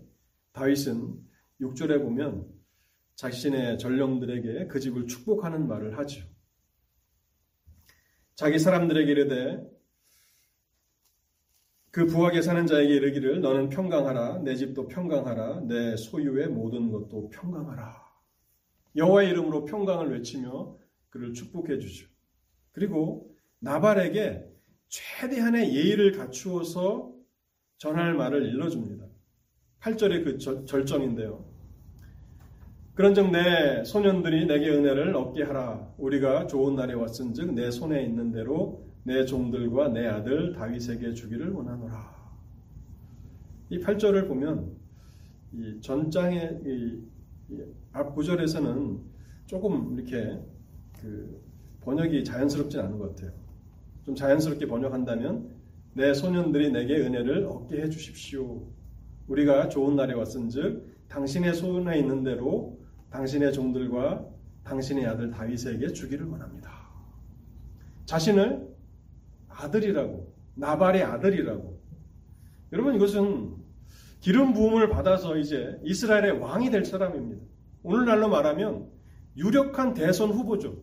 다윗은 0.51 1.19
6절에 1.61 1.99
보면 2.03 2.47
자신의 3.15 3.79
전령들에게 3.79 4.67
그 4.67 4.79
집을 4.79 5.07
축복하는 5.07 5.67
말을 5.67 5.97
하죠. 5.97 6.23
자기 8.35 8.59
사람들에게 8.59 9.11
이르되 9.11 9.67
그 11.89 12.05
부하게 12.05 12.43
사는 12.43 12.67
자에게 12.67 12.93
이르기를 12.93 13.41
너는 13.41 13.69
평강하라. 13.69 14.39
내 14.39 14.55
집도 14.55 14.87
평강하라. 14.87 15.61
내 15.61 15.95
소유의 15.95 16.49
모든 16.49 16.91
것도 16.91 17.29
평강하라 17.29 18.02
여호와의 18.95 19.29
이름으로 19.29 19.65
평강을 19.65 20.11
외치며 20.11 20.77
그를 21.09 21.33
축복해 21.33 21.79
주죠. 21.79 22.07
그리고 22.71 23.35
나발에게 23.59 24.45
최대한의 24.89 25.75
예의를 25.75 26.11
갖추어서 26.11 27.13
전할 27.77 28.13
말을 28.13 28.45
일러줍니다. 28.45 29.05
8절의 29.79 30.23
그 30.23 30.37
절정인데요. 30.65 31.53
그런즉 32.95 33.31
내 33.31 33.83
소년들이 33.83 34.45
내게 34.45 34.69
은혜를 34.69 35.15
얻게 35.15 35.43
하라. 35.43 35.93
우리가 35.97 36.45
좋은 36.45 36.75
날에 36.75 36.93
왔은즉 36.93 37.53
내 37.53 37.71
손에 37.71 38.03
있는 38.03 38.31
대로 38.31 38.87
내 39.03 39.25
종들과 39.25 39.89
내 39.89 40.07
아들 40.07 40.53
다윗에게 40.53 41.13
주기를 41.13 41.51
원하노라. 41.51 42.13
이 43.69 43.79
8절을 43.79 44.27
보면 44.27 44.77
이 45.53 45.81
전장의 45.81 46.59
이, 46.65 46.69
이 46.69 47.12
앞 47.91 48.15
구절에서는 48.15 48.99
조금 49.45 49.93
이렇게 49.93 50.39
그 50.99 51.41
번역이 51.81 52.23
자연스럽진 52.23 52.79
않은 52.79 52.97
것 52.97 53.15
같아요. 53.15 53.31
좀 54.03 54.15
자연스럽게 54.15 54.67
번역한다면 54.67 55.49
내 55.93 56.13
소년들이 56.13 56.71
내게 56.71 56.97
은혜를 56.97 57.45
얻게 57.45 57.81
해 57.81 57.89
주십시오. 57.89 58.67
우리가 59.27 59.69
좋은 59.69 59.95
날에 59.95 60.13
왔은즉 60.13 61.07
당신의 61.07 61.53
손에 61.53 61.99
있는 61.99 62.23
대로 62.23 62.79
당신의 63.11 63.53
종들과 63.53 64.25
당신의 64.63 65.05
아들 65.05 65.29
다윗에게 65.29 65.93
주기를 65.93 66.25
원합니다. 66.25 66.71
자신을 68.05 68.67
아들이라고 69.49 70.33
나발의 70.55 71.03
아들이라고 71.03 71.79
여러분 72.71 72.95
이것은 72.95 73.62
기름 74.23 74.53
부음을 74.53 74.87
받아서 74.87 75.37
이제 75.37 75.77
이스라엘의 75.83 76.39
왕이 76.39 76.71
될 76.71 76.85
사람입니다. 76.85 77.43
오늘날로 77.83 78.29
말하면 78.29 78.87
유력한 79.35 79.93
대선 79.93 80.29
후보죠. 80.29 80.81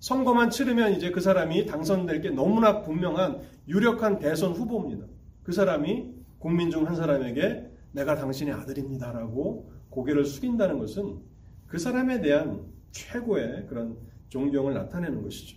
선거만 0.00 0.50
치르면 0.50 0.94
이제 0.94 1.12
그 1.12 1.20
사람이 1.20 1.66
당선될 1.66 2.20
게 2.22 2.30
너무나 2.30 2.82
분명한 2.82 3.40
유력한 3.68 4.18
대선 4.18 4.50
후보입니다. 4.50 5.06
그 5.44 5.52
사람이 5.52 6.12
국민 6.40 6.72
중 6.72 6.88
한 6.88 6.96
사람에게 6.96 7.70
내가 7.92 8.16
당신의 8.16 8.52
아들입니다라고 8.54 9.70
고개를 9.88 10.24
숙인다는 10.24 10.80
것은 10.80 11.20
그 11.68 11.78
사람에 11.78 12.20
대한 12.20 12.66
최고의 12.90 13.66
그런 13.68 13.96
존경을 14.28 14.74
나타내는 14.74 15.22
것이죠. 15.22 15.56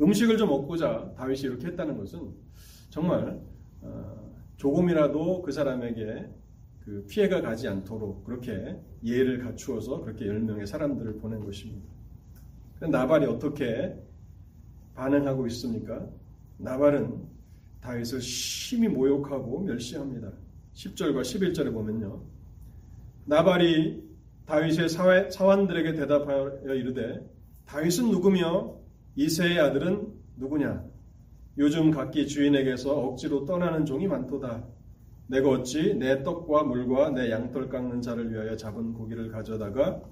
음식을 0.00 0.38
좀 0.38 0.48
먹고자 0.48 1.12
다윗이 1.16 1.42
이렇게 1.42 1.68
했다는 1.68 1.98
것은 1.98 2.32
정말 2.90 3.40
어, 3.80 4.23
조금이라도 4.56 5.42
그 5.42 5.52
사람에게 5.52 6.28
그 6.84 7.06
피해가 7.08 7.40
가지 7.40 7.66
않도록 7.66 8.24
그렇게 8.24 8.78
예를 9.02 9.38
갖추어서 9.42 10.02
그렇게 10.02 10.26
10명의 10.26 10.66
사람들을 10.66 11.18
보낸 11.18 11.44
것입니다. 11.44 11.86
나발이 12.80 13.26
어떻게 13.26 13.96
반응하고 14.94 15.46
있습니까? 15.48 16.06
나발은 16.58 17.22
다윗을 17.80 18.20
심히 18.20 18.88
모욕하고 18.88 19.60
멸시합니다. 19.60 20.30
10절과 20.74 21.22
11절에 21.22 21.72
보면요. 21.72 22.22
나발이 23.26 24.02
다윗의 24.46 24.88
사환들에게 25.30 25.94
대답하여 25.94 26.74
이르되 26.74 27.26
다윗은 27.66 28.10
누구며 28.10 28.76
이세의 29.16 29.58
아들은 29.58 30.12
누구냐? 30.36 30.84
요즘 31.56 31.90
각기 31.90 32.26
주인에게서 32.26 32.92
억지로 32.92 33.44
떠나는 33.44 33.84
종이 33.84 34.08
많도다. 34.08 34.64
내가 35.28 35.48
어찌 35.50 35.94
내 35.94 36.22
떡과 36.22 36.64
물과 36.64 37.10
내 37.10 37.30
양털 37.30 37.68
깎는 37.68 38.02
자를 38.02 38.30
위하여 38.32 38.56
잡은 38.56 38.92
고기를 38.92 39.30
가져다가 39.30 40.02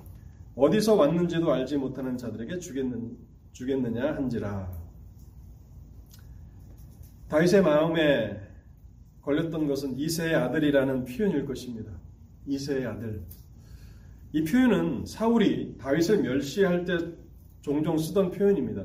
어디서 0.55 0.95
왔는지도 0.95 1.53
알지 1.53 1.79
못하는 1.79 2.17
자들에게 2.17 2.59
주겠는, 2.59 3.17
주겠느냐 3.53 4.15
한지라. 4.15 4.71
다윗의 7.29 7.63
마음에 7.63 8.41
걸렸던 9.23 9.67
것은 9.67 9.99
이세의 9.99 10.35
아들이라는 10.35 11.05
표현일 11.05 11.47
것입니다. 11.47 11.91
이세의 12.47 12.87
아들. 12.87 13.23
이 14.33 14.45
표현은 14.45 15.07
사울이 15.07 15.77
다윗을 15.79 16.23
멸시할 16.23 16.85
때 16.85 16.99
종종 17.63 17.97
쓰던 17.97 18.33
표현입니다. 18.33 18.85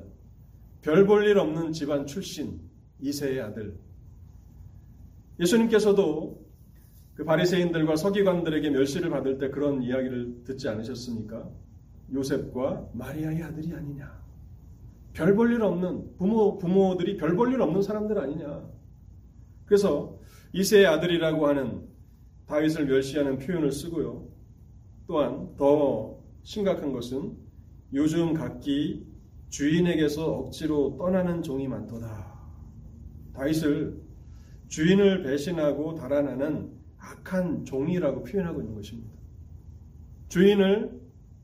별 0.88 1.06
볼 1.06 1.27
일 1.27 1.38
없는 1.38 1.74
집안 1.74 2.06
출신 2.06 2.62
이세의 3.01 3.41
아들. 3.41 3.77
예수님께서도 5.38 6.48
그 7.13 7.25
바리새인들과 7.25 7.98
서기관들에게 7.98 8.70
멸시를 8.70 9.10
받을 9.10 9.38
때 9.38 9.50
그런 9.50 9.84
이야기를 9.84 10.46
듣지 10.46 10.70
않으셨습니까? 10.70 11.50
요셉과 12.13 12.91
마리아의 12.94 13.44
아들이 13.44 13.74
아니냐. 13.74 14.24
별 15.12 15.36
볼 15.36 15.51
일 15.51 15.62
없는 15.62 16.15
부모 16.15 16.58
부모들이 16.58 17.18
별 17.18 17.35
볼 17.35 17.51
일 17.51 17.61
없는 17.61 17.81
사람들 17.81 18.18
아니냐. 18.18 18.70
그래서 19.66 20.18
이세의 20.53 20.85
아들이라고 20.85 21.48
하는 21.48 21.85
다윗을 22.46 22.85
멸시하는 22.85 23.40
표현을 23.40 23.74
쓰고요. 23.74 24.25
또한 25.05 25.53
더 25.57 26.18
심각한 26.44 26.94
것은 26.94 27.35
요즘 27.94 28.33
각기 28.33 29.05
주인에게서 29.50 30.25
억지로 30.25 30.98
떠나는 30.98 31.42
종이 31.42 31.68
많도다. 31.68 32.38
다윗을 33.33 34.01
주인을 34.68 35.24
배신하고 35.24 35.96
달아나는 35.96 36.72
악한 36.98 37.66
종이라고 37.66 38.24
표현하고 38.24 38.62
있는 38.62 38.75
것입니다. 38.75 39.12
주인을 40.27 41.00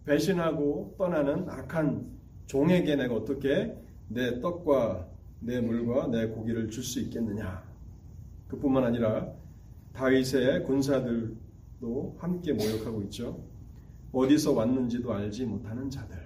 배신하고 0.05 0.95
떠나는 0.97 1.47
악한 1.49 2.11
종에게 2.47 2.95
내가 2.95 3.15
어떻게 3.15 3.73
내 4.09 4.41
떡과 4.41 5.07
내 5.39 5.61
물과 5.61 6.07
내 6.07 6.27
고기를 6.27 6.69
줄 6.69 6.83
수 6.83 6.99
있겠느냐. 6.99 7.63
그뿐만 8.47 8.83
아니라 8.83 9.31
다윗의 9.93 10.63
군사들도 10.65 12.17
함께 12.19 12.53
모욕하고 12.53 13.01
있죠. 13.03 13.43
어디서 14.11 14.53
왔는지도 14.53 15.13
알지 15.13 15.45
못하는 15.45 15.89
자들. 15.89 16.22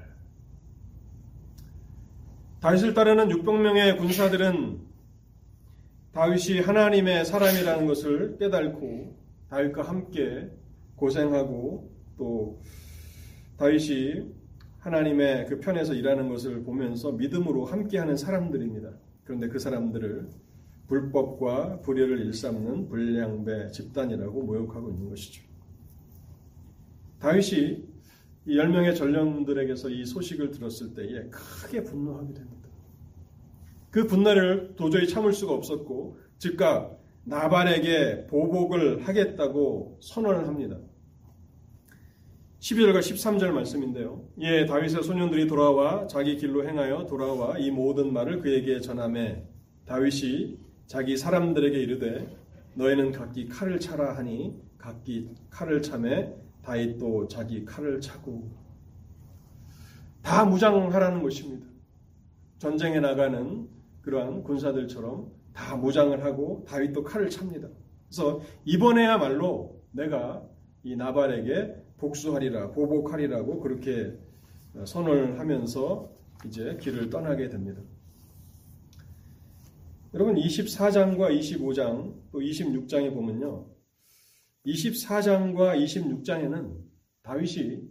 다윗을 2.68 2.94
따르는 2.94 3.30
600명의 3.30 3.98
군사들은 3.98 4.82
다윗이 6.12 6.60
하나님의 6.60 7.24
사람이라는 7.24 7.88
것을 7.88 8.38
깨달고 8.38 9.16
다윗과 9.50 9.84
함께 9.84 10.52
고생하고 10.98 11.90
또 12.18 12.62
다윗이 13.56 14.34
하나님의 14.80 15.46
그 15.46 15.62
편에서 15.62 15.94
일하는 15.94 16.28
것을 16.28 16.64
보면서 16.64 17.14
믿음으로 17.14 17.64
함께하는 17.64 18.18
사람들입니다. 18.18 18.92
그런데 19.24 19.48
그 19.48 19.60
사람들을 19.60 20.28
불법과 20.88 21.80
불의를 21.80 22.20
일삼는 22.26 22.90
불량배 22.90 23.72
집단이라고 23.72 24.44
모욕하고 24.44 24.90
있는 24.90 25.08
것이죠. 25.08 25.42
다윗이 27.20 27.88
이 28.48 28.56
10명의 28.56 28.96
전령들에게서 28.96 29.90
이 29.90 30.06
소식을 30.06 30.52
들었을 30.52 30.94
때에 30.94 31.30
크게 31.30 31.84
분노하게 31.84 32.34
됩니다. 32.34 32.57
그 33.92 34.06
분노를 34.06 34.76
도저히 34.76 35.08
참을 35.08 35.34
수가 35.34 35.54
없었고 35.54 36.18
즉각 36.38 37.00
나발에게 37.24 38.28
보복을 38.28 39.08
하겠다고 39.08 40.00
선언을 40.02 40.48
합니다. 40.48 40.78
12절과 42.60 43.00
13절 43.00 43.52
말씀인데요. 43.52 44.28
예, 44.40 44.66
다윗의 44.66 45.04
소년들이 45.04 45.48
돌아와 45.48 46.08
자기 46.08 46.38
길로 46.38 46.68
행하여 46.68 47.06
돌아와 47.06 47.58
이 47.58 47.70
모든 47.70 48.12
말을 48.14 48.40
그에게 48.40 48.80
전함에 48.82 49.44
다윗이 49.86 50.58
자기 50.86 51.18
사람들에게 51.18 51.78
이르되 51.78 52.36
너희는 52.74 53.12
각기 53.12 53.48
칼을 53.48 53.80
차라 53.80 54.16
하니 54.18 54.56
각기 54.78 55.30
칼을 55.50 55.82
참에 55.82 56.34
다윗도 56.64 57.28
자기 57.28 57.64
칼을 57.66 58.02
차고 58.02 58.50
다 60.22 60.46
무장하라는 60.46 61.24
것입니다. 61.24 61.66
전쟁에 62.58 63.00
나가는 63.00 63.68
그러한 64.08 64.42
군사들처럼 64.44 65.30
다 65.52 65.76
무장을 65.76 66.24
하고 66.24 66.64
다윗도 66.66 67.04
칼을 67.04 67.30
찹니다. 67.30 67.68
그래서 68.08 68.40
이번에야말로 68.64 69.84
내가 69.92 70.48
이 70.84 70.96
나발에게 70.96 71.76
복수하리라 71.98 72.72
보복하리라고 72.72 73.60
그렇게 73.60 74.18
선언을 74.86 75.40
하면서 75.40 76.10
이제 76.46 76.78
길을 76.80 77.10
떠나게 77.10 77.50
됩니다. 77.50 77.82
여러분 80.14 80.36
24장과 80.36 81.38
25장 81.38 82.14
또 82.32 82.40
26장에 82.40 83.14
보면요. 83.14 83.66
24장과 84.66 85.84
26장에는 85.84 86.78
다윗이 87.24 87.82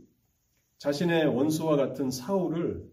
자신의 0.78 1.26
원수와 1.26 1.76
같은 1.76 2.10
사울을 2.10 2.90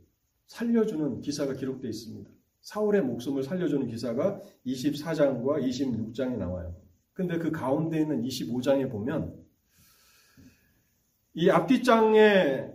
살려주는 0.47 1.21
기사가 1.21 1.53
기록되어 1.53 1.89
있습니다. 1.89 2.32
사울의 2.63 3.01
목숨을 3.01 3.43
살려주는 3.43 3.87
기사가 3.87 4.41
24장과 4.65 5.61
26장에 5.61 6.37
나와요. 6.37 6.75
근데 7.13 7.37
그 7.37 7.51
가운데 7.51 7.99
있는 7.99 8.23
25장에 8.23 8.89
보면 8.89 9.35
이 11.33 11.49
앞뒷장의 11.49 12.73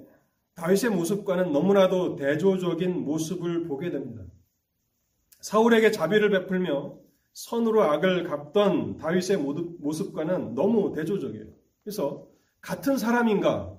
다윗의 0.55 0.91
모습과는 0.91 1.53
너무나도 1.53 2.17
대조적인 2.17 3.05
모습을 3.05 3.65
보게 3.65 3.91
됩니다. 3.91 4.25
사울에게 5.41 5.91
자비를 5.91 6.31
베풀며 6.31 6.99
선으로 7.33 7.85
악을 7.85 8.25
갚던 8.25 8.99
다윗의 8.99 9.39
모습과는 9.39 10.55
너무 10.55 10.93
대조적이에요. 10.93 11.47
그래서 11.83 12.27
같은 12.61 12.99
사람인가? 12.99 13.78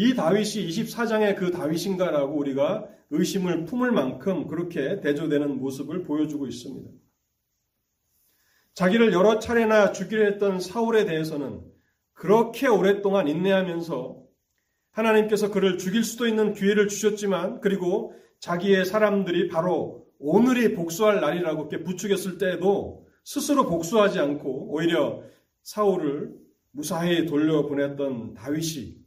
이 0.00 0.14
다윗이 0.14 0.68
24장의 0.68 1.34
그 1.34 1.50
다윗인가라고 1.50 2.38
우리가 2.38 2.86
의심을 3.10 3.64
품을 3.64 3.90
만큼 3.90 4.46
그렇게 4.46 5.00
대조되는 5.00 5.58
모습을 5.58 6.04
보여주고 6.04 6.46
있습니다. 6.46 6.88
자기를 8.74 9.12
여러 9.12 9.40
차례나 9.40 9.90
죽이려 9.90 10.24
했던 10.26 10.60
사울에 10.60 11.04
대해서는 11.04 11.62
그렇게 12.12 12.68
오랫동안 12.68 13.26
인내하면서 13.26 14.22
하나님께서 14.92 15.50
그를 15.50 15.78
죽일 15.78 16.04
수도 16.04 16.28
있는 16.28 16.52
기회를 16.52 16.86
주셨지만 16.86 17.60
그리고 17.60 18.14
자기의 18.38 18.84
사람들이 18.84 19.48
바로 19.48 20.06
오늘이 20.20 20.74
복수할 20.74 21.20
날이라고 21.20 21.62
이렇게 21.62 21.82
부추겼을 21.82 22.38
때에도 22.38 23.04
스스로 23.24 23.66
복수하지 23.66 24.20
않고 24.20 24.72
오히려 24.72 25.24
사울을 25.64 26.36
무사히 26.70 27.26
돌려보냈던 27.26 28.34
다윗이 28.34 28.97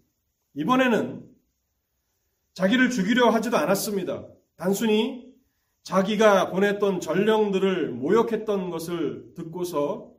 이번에는 0.54 1.30
자기를 2.54 2.90
죽이려 2.90 3.30
하지도 3.30 3.58
않았습니다. 3.58 4.28
단순히 4.56 5.32
자기가 5.84 6.52
보냈던 6.52 7.00
전령들을 7.00 7.92
모욕했던 7.92 8.70
것을 8.70 9.34
듣고서 9.36 10.14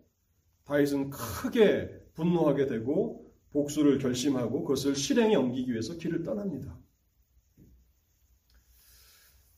다윗은 0.64 1.10
크게 1.10 1.90
분노하게 2.14 2.66
되고 2.66 3.30
복수를 3.50 3.98
결심하고 3.98 4.62
그것을 4.64 4.96
실행에 4.96 5.36
옮기기 5.36 5.70
위해서 5.70 5.96
길을 5.96 6.22
떠납니다. 6.22 6.78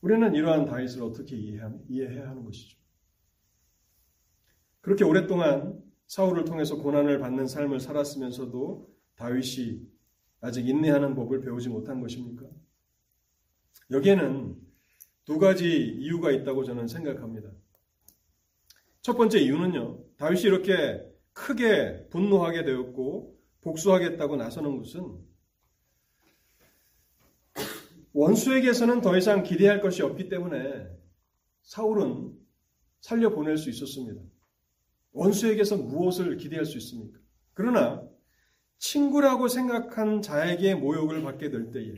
우리는 0.01 0.35
이러한 0.35 0.65
다윗을 0.65 1.01
어떻게 1.01 1.35
이해해야 1.35 2.29
하는 2.29 2.43
것이죠? 2.43 2.77
그렇게 4.81 5.03
오랫동안 5.03 5.81
사울을 6.05 6.45
통해서 6.45 6.77
고난을 6.77 7.17
받는 7.17 7.47
삶을 7.47 7.79
살았으면서도 7.79 8.87
다윗이 9.15 9.94
아직 10.45 10.69
인내하는 10.69 11.15
법을 11.15 11.41
배우지 11.41 11.69
못한 11.69 11.99
것입니까? 12.01 12.45
여기에는 13.89 14.55
두 15.25 15.39
가지 15.39 15.67
이유가 15.67 16.31
있다고 16.31 16.63
저는 16.63 16.87
생각합니다. 16.87 17.49
첫 19.01 19.17
번째 19.17 19.39
이유는요, 19.39 20.03
다윗이 20.17 20.43
이렇게 20.43 21.03
크게 21.33 22.09
분노하게 22.09 22.63
되었고 22.63 23.35
복수하겠다고 23.61 24.35
나서는 24.35 24.77
것은 24.77 25.17
원수에게서는 28.13 29.01
더 29.01 29.17
이상 29.17 29.41
기대할 29.41 29.81
것이 29.81 30.03
없기 30.03 30.29
때문에 30.29 30.87
사울은 31.63 32.37
살려보낼 33.01 33.57
수 33.57 33.71
있었습니다. 33.71 34.21
원수에게서 35.11 35.77
무엇을 35.77 36.37
기대할 36.37 36.65
수 36.65 36.77
있습니까? 36.77 37.19
그러나 37.53 38.07
친구라고 38.77 39.47
생각한 39.47 40.21
자에게 40.21 40.75
모욕을 40.75 41.21
받게 41.21 41.49
될 41.49 41.71
때에 41.71 41.93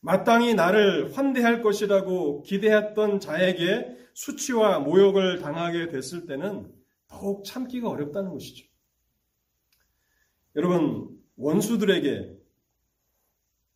마땅히 0.00 0.54
나를 0.54 1.16
환대할 1.16 1.62
것이라고 1.62 2.42
기대했던 2.42 3.20
자에게 3.20 3.98
수치와 4.14 4.80
모욕을 4.80 5.40
당하게 5.40 5.88
됐을 5.88 6.26
때는 6.26 6.72
더욱 7.06 7.44
참기가 7.44 7.88
어렵다는 7.88 8.32
것이죠. 8.32 8.66
여러분, 10.56 11.20
원수들에게 11.36 12.38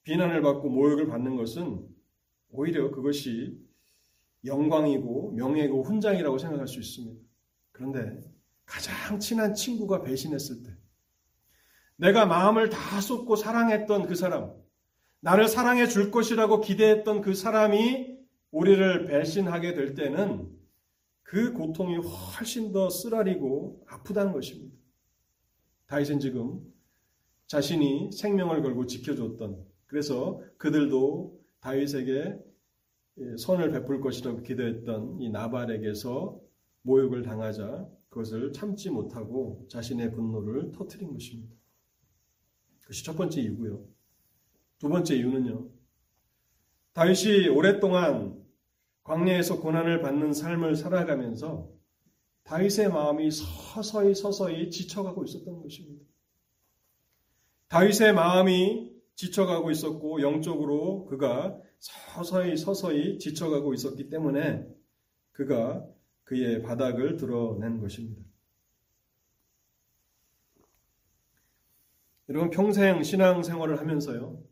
비난을 0.04 0.42
받고 0.42 0.68
모욕을 0.68 1.06
받는 1.06 1.36
것은 1.36 1.86
오히려 2.50 2.90
그것이 2.90 3.58
영광이고 4.44 5.32
명예고 5.32 5.82
훈장이라고 5.82 6.38
생각할 6.38 6.68
수 6.68 6.78
있습니다. 6.78 7.20
그런데 7.72 8.20
가장 8.66 9.18
친한 9.18 9.54
친구가 9.54 10.02
배신했을 10.02 10.62
때, 10.62 10.73
내가 11.96 12.26
마음을 12.26 12.70
다 12.70 13.00
쏟고 13.00 13.36
사랑했던 13.36 14.06
그 14.06 14.14
사람, 14.14 14.52
나를 15.20 15.48
사랑해 15.48 15.86
줄 15.86 16.10
것이라고 16.10 16.60
기대했던 16.60 17.20
그 17.20 17.34
사람이 17.34 18.18
우리를 18.50 19.06
배신하게 19.06 19.74
될 19.74 19.94
때는 19.94 20.48
그 21.22 21.52
고통이 21.52 21.96
훨씬 21.96 22.72
더 22.72 22.90
쓰라리고 22.90 23.84
아프다는 23.88 24.32
것입니다. 24.32 24.76
다윗은 25.86 26.20
지금 26.20 26.60
자신이 27.46 28.10
생명을 28.12 28.62
걸고 28.62 28.86
지켜줬던 28.86 29.64
그래서 29.86 30.40
그들도 30.58 31.40
다윗에게 31.60 32.38
선을 33.38 33.70
베풀 33.70 34.00
것이라고 34.00 34.42
기대했던 34.42 35.20
이 35.20 35.30
나발에게서 35.30 36.40
모욕을 36.82 37.22
당하자 37.22 37.88
그것을 38.08 38.52
참지 38.52 38.90
못하고 38.90 39.66
자신의 39.68 40.12
분노를 40.12 40.72
터뜨린 40.72 41.12
것입니다. 41.12 41.54
그것이 42.84 43.04
첫 43.04 43.16
번째 43.16 43.40
이유고요. 43.40 43.84
두 44.78 44.88
번째 44.88 45.16
이유는요. 45.16 45.68
다윗이 46.92 47.48
오랫동안 47.48 48.42
광야에서 49.02 49.60
고난을 49.60 50.00
받는 50.00 50.32
삶을 50.32 50.76
살아가면서 50.76 51.68
다윗의 52.44 52.90
마음이 52.90 53.30
서서히 53.30 54.14
서서히 54.14 54.70
지쳐가고 54.70 55.24
있었던 55.24 55.62
것입니다. 55.62 56.04
다윗의 57.68 58.14
마음이 58.14 58.92
지쳐가고 59.16 59.70
있었고 59.70 60.20
영적으로 60.22 61.06
그가 61.06 61.58
서서히 61.78 62.56
서서히 62.56 63.18
지쳐가고 63.18 63.74
있었기 63.74 64.08
때문에 64.10 64.66
그가 65.32 65.86
그의 66.24 66.62
바닥을 66.62 67.16
드러낸 67.16 67.80
것입니다. 67.80 68.23
여러분 72.28 72.50
평생 72.50 73.02
신앙생활을 73.02 73.80
하면서요. 73.80 74.42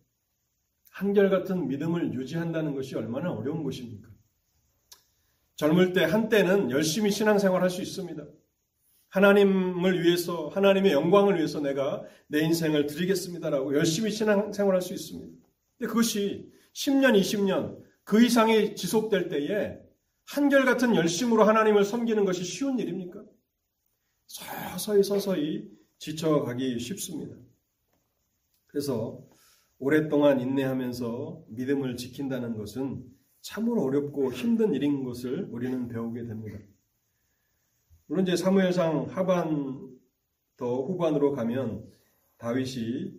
한결같은 0.90 1.68
믿음을 1.68 2.12
유지한다는 2.12 2.74
것이 2.74 2.94
얼마나 2.96 3.32
어려운 3.32 3.62
것입니까? 3.62 4.08
젊을 5.56 5.92
때 5.92 6.04
한때는 6.04 6.70
열심히 6.70 7.10
신앙생활 7.10 7.62
할 7.62 7.70
수 7.70 7.82
있습니다. 7.82 8.26
하나님을 9.08 10.02
위해서 10.02 10.48
하나님의 10.48 10.92
영광을 10.92 11.36
위해서 11.36 11.60
내가 11.60 12.02
내 12.28 12.40
인생을 12.40 12.86
드리겠습니다라고 12.86 13.74
열심히 13.74 14.10
신앙생활 14.10 14.74
할수 14.74 14.94
있습니다. 14.94 15.34
근데 15.78 15.88
그것이 15.88 16.50
10년, 16.72 17.18
20년 17.20 17.78
그 18.04 18.22
이상이 18.22 18.74
지속될 18.74 19.28
때에 19.28 19.78
한결같은 20.24 20.96
열심으로 20.96 21.44
하나님을 21.44 21.84
섬기는 21.84 22.24
것이 22.24 22.42
쉬운 22.44 22.78
일입니까? 22.78 23.22
서서히 24.26 25.02
서서히 25.02 25.70
지쳐가기 25.98 26.78
쉽습니다. 26.78 27.36
그래서 28.72 29.22
오랫동안 29.78 30.40
인내하면서 30.40 31.44
믿음을 31.48 31.96
지킨다는 31.96 32.56
것은 32.56 33.04
참으로 33.42 33.82
어렵고 33.82 34.32
힘든 34.32 34.74
일인 34.74 35.04
것을 35.04 35.48
우리는 35.50 35.88
배우게 35.88 36.24
됩니다. 36.24 36.58
물론 38.06 38.26
이제 38.26 38.36
사무엘상 38.36 39.08
하반 39.10 39.98
더 40.56 40.82
후반으로 40.84 41.32
가면 41.32 41.86
다윗이 42.38 43.12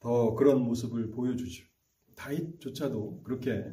더 0.00 0.34
그런 0.34 0.60
모습을 0.62 1.10
보여주죠. 1.10 1.64
다윗조차도 2.14 3.22
그렇게 3.22 3.64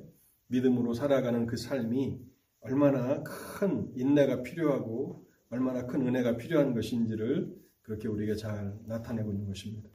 믿음으로 0.47 0.93
살아가는 0.93 1.45
그 1.47 1.57
삶이 1.57 2.19
얼마나 2.61 3.23
큰 3.23 3.91
인내가 3.95 4.41
필요하고 4.43 5.27
얼마나 5.49 5.85
큰 5.85 6.07
은혜가 6.07 6.37
필요한 6.37 6.73
것인지를 6.73 7.55
그렇게 7.81 8.07
우리에게 8.07 8.35
잘 8.35 8.77
나타내고 8.85 9.31
있는 9.31 9.47
것입니다. 9.47 9.94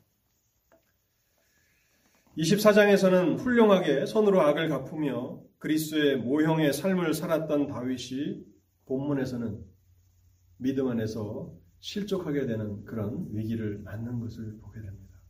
24장에서는 2.38 3.38
훌륭하게 3.38 4.06
선으로 4.06 4.40
악을 4.42 4.68
갚으며 4.68 5.42
그리스의 5.58 6.16
모형의 6.18 6.72
삶을 6.72 7.12
살았던 7.14 7.66
다윗이 7.66 8.44
본문에서는 8.86 9.64
믿음 10.58 10.88
안에서 10.88 11.52
실족하게 11.80 12.46
되는 12.46 12.84
그런 12.84 13.26
위기를 13.32 13.78
맞는 13.78 14.20
것을 14.20 14.58
보게 14.60 14.80
됩니다. 14.80 15.20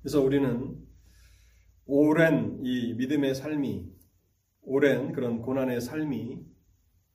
그래서 0.00 0.20
우리는 0.20 0.76
오랜 1.86 2.60
이 2.64 2.94
믿음의 2.94 3.34
삶이 3.34 3.90
오랜 4.62 5.12
그런 5.12 5.42
고난의 5.42 5.80
삶이 5.80 6.44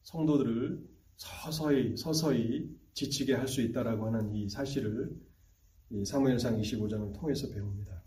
성도들을 0.04 0.80
서서히 1.16 1.98
서서히 1.98 2.70
지치게 2.94 3.34
할 3.34 3.48
수 3.48 3.62
있다라고 3.62 4.08
하는 4.08 4.34
이 4.34 4.50
사실을 4.50 5.10
이 5.10 5.29
사무엘상 6.06 6.60
25장을 6.60 7.14
통해서 7.14 7.50
배웁니다. 7.50 8.04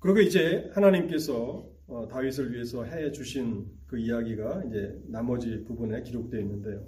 그리고 0.00 0.20
이제 0.20 0.70
하나님께서 0.74 1.68
어, 1.86 2.06
다윗을 2.08 2.52
위해서 2.52 2.84
해 2.84 3.10
주신 3.12 3.70
그 3.86 3.98
이야기가 3.98 4.64
이제 4.64 5.00
나머지 5.06 5.64
부분에 5.64 6.02
기록되어 6.02 6.40
있는데요. 6.40 6.86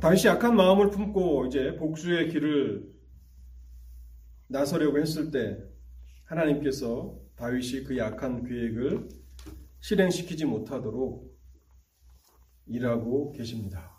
다윗이 0.00 0.26
약한 0.26 0.56
마음을 0.56 0.90
품고 0.90 1.46
이제 1.46 1.76
복수의 1.76 2.30
길을 2.30 2.92
나서려고 4.48 4.98
했을 4.98 5.30
때 5.30 5.62
하나님께서 6.24 7.18
다윗이 7.36 7.84
그 7.84 7.96
약한 7.96 8.44
계획을 8.44 9.08
실행시키지 9.80 10.44
못하도록 10.44 11.36
일하고 12.66 13.32
계십니다. 13.32 13.97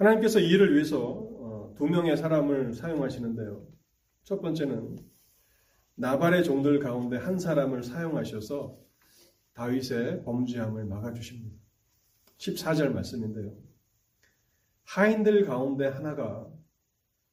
하나님께서 0.00 0.40
이 0.40 0.48
일을 0.48 0.74
위해서 0.74 0.98
어, 0.98 1.74
두 1.76 1.86
명의 1.86 2.16
사람을 2.16 2.72
사용하시는데요. 2.72 3.66
첫 4.24 4.40
번째는 4.40 4.96
나발의 5.96 6.44
종들 6.44 6.80
가운데 6.80 7.18
한 7.18 7.38
사람을 7.38 7.82
사용하셔서 7.82 8.78
다윗의 9.52 10.24
범죄함을 10.24 10.86
막아주십니다. 10.86 11.54
14절 12.38 12.92
말씀인데요. 12.94 13.54
하인들 14.84 15.44
가운데 15.44 15.86
하나가 15.86 16.50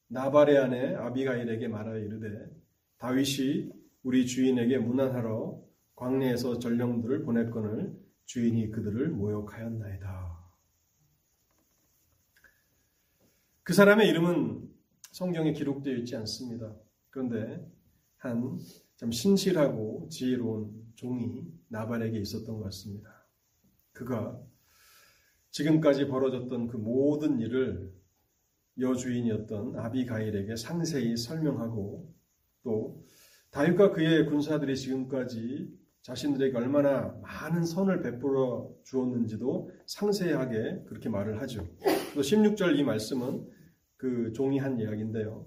나발의 0.08 0.58
아내 0.58 0.94
아비가일에게 0.94 1.68
말하여 1.68 1.98
이르되 1.98 2.50
다윗이 2.98 3.70
우리 4.02 4.26
주인에게 4.26 4.78
문안하러 4.78 5.58
광야에서 5.96 6.58
전령들을 6.58 7.22
보냈거늘 7.22 7.96
주인이 8.26 8.70
그들을 8.70 9.08
모욕하였나이다. 9.08 10.27
그 13.68 13.74
사람의 13.74 14.08
이름은 14.08 14.66
성경에 15.10 15.52
기록되어 15.52 15.94
있지 15.96 16.16
않습니다. 16.16 16.74
그런데 17.10 17.62
한 18.16 18.58
참 18.98 19.12
신실하고 19.12 20.08
지혜로운 20.10 20.72
종이 20.96 21.44
나발에게 21.68 22.18
있었던 22.18 22.56
것 22.56 22.64
같습니다. 22.64 23.28
그가 23.92 24.40
지금까지 25.52 26.08
벌어졌던 26.08 26.66
그 26.66 26.78
모든 26.78 27.38
일을 27.38 27.92
여주인이었던 28.80 29.78
아비가일에게 29.78 30.56
상세히 30.56 31.16
설명하고 31.16 32.12
또 32.64 33.04
다윗과 33.50 33.92
그의 33.92 34.26
군사들이 34.26 34.76
지금까지 34.76 35.72
자신들에게 36.02 36.56
얼마나 36.56 37.16
많은 37.22 37.64
선을 37.64 38.02
베풀어 38.02 38.74
주었는지도 38.82 39.70
상세하게 39.86 40.84
그렇게 40.86 41.08
말을 41.08 41.40
하죠. 41.42 41.64
또 42.14 42.20
16절 42.20 42.78
이 42.78 42.82
말씀은 42.82 43.57
그 43.98 44.32
종이 44.32 44.58
한 44.58 44.78
이야기인데요. 44.80 45.44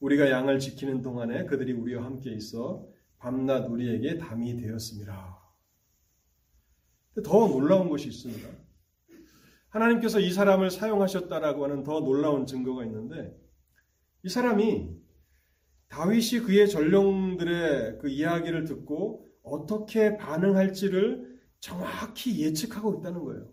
우리가 0.00 0.30
양을 0.30 0.58
지키는 0.58 1.00
동안에 1.00 1.46
그들이 1.46 1.72
우리와 1.72 2.04
함께 2.04 2.32
있어 2.34 2.86
밤낮 3.18 3.66
우리에게 3.66 4.18
담이 4.18 4.56
되었습니다. 4.60 5.38
더 7.24 7.48
놀라운 7.48 7.88
것이 7.88 8.08
있습니다. 8.08 8.48
하나님께서 9.68 10.20
이 10.20 10.30
사람을 10.30 10.70
사용하셨다라고 10.70 11.64
하는 11.64 11.84
더 11.84 12.00
놀라운 12.00 12.46
증거가 12.46 12.84
있는데 12.84 13.34
이 14.24 14.28
사람이 14.28 14.90
다윗이 15.88 16.40
그의 16.44 16.68
전령들의 16.68 17.98
그 17.98 18.08
이야기를 18.08 18.64
듣고 18.64 19.30
어떻게 19.42 20.16
반응할지를 20.16 21.38
정확히 21.60 22.42
예측하고 22.42 22.94
있다는 22.98 23.22
거예요. 23.24 23.48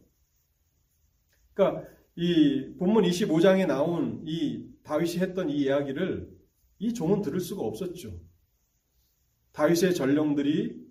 그러니까 1.54 1.88
이 2.16 2.74
본문 2.78 3.04
25장에 3.04 3.68
나온 3.68 4.22
이 4.26 4.66
다윗이 4.84 5.18
했던 5.18 5.50
이 5.50 5.58
이야기를 5.58 6.30
이 6.80 6.94
종은 6.94 7.22
들을 7.22 7.40
수가 7.40 7.62
없었죠. 7.62 8.20
다윗의 9.54 9.96
전령들이 9.96 10.82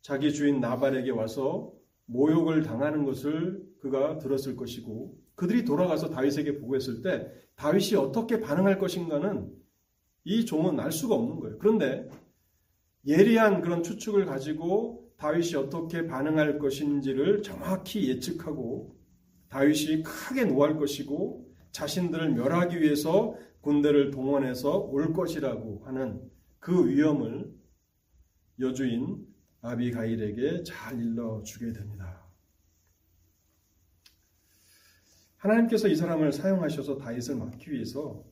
자기 0.00 0.32
주인 0.32 0.60
나발에게 0.60 1.10
와서 1.10 1.72
모욕을 2.06 2.62
당하는 2.62 3.04
것을 3.04 3.62
그가 3.80 4.18
들었을 4.18 4.56
것이고 4.56 5.18
그들이 5.34 5.64
돌아가서 5.64 6.10
다윗에게 6.10 6.58
보고했을 6.58 7.02
때 7.02 7.30
다윗이 7.56 7.96
어떻게 7.96 8.40
반응할 8.40 8.78
것인가는 8.78 9.52
이 10.24 10.44
종은 10.46 10.80
알 10.80 10.92
수가 10.92 11.14
없는 11.14 11.40
거예요. 11.40 11.58
그런데 11.58 12.08
예리한 13.06 13.60
그런 13.60 13.82
추측을 13.82 14.24
가지고 14.24 15.12
다윗이 15.18 15.54
어떻게 15.56 16.06
반응할 16.06 16.58
것인지를 16.58 17.42
정확히 17.42 18.08
예측하고 18.08 18.96
다윗이 19.54 20.02
크게 20.02 20.46
노할 20.46 20.76
것이고 20.76 21.48
자신들을 21.70 22.32
멸하기 22.32 22.80
위해서 22.80 23.36
군대를 23.60 24.10
동원해서 24.10 24.78
올 24.78 25.12
것이라고 25.12 25.84
하는 25.84 26.28
그 26.58 26.88
위험을 26.88 27.54
여주인 28.58 29.24
아비가일에게 29.60 30.64
잘 30.64 30.98
일러주게 30.98 31.72
됩니다. 31.72 32.26
하나님께서 35.36 35.86
이 35.86 35.94
사람을 35.94 36.32
사용하셔서 36.32 36.98
다윗을 36.98 37.36
막기 37.36 37.70
위해서 37.70 38.24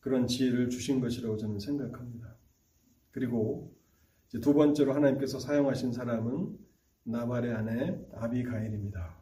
그런 0.00 0.26
지혜를 0.26 0.68
주신 0.68 1.00
것이라고 1.00 1.38
저는 1.38 1.58
생각합니다. 1.58 2.36
그리고 3.12 3.74
두 4.42 4.52
번째로 4.52 4.92
하나님께서 4.92 5.40
사용하신 5.40 5.94
사람은 5.94 6.58
나발의 7.04 7.54
아내 7.54 7.98
아비가일입니다. 8.12 9.19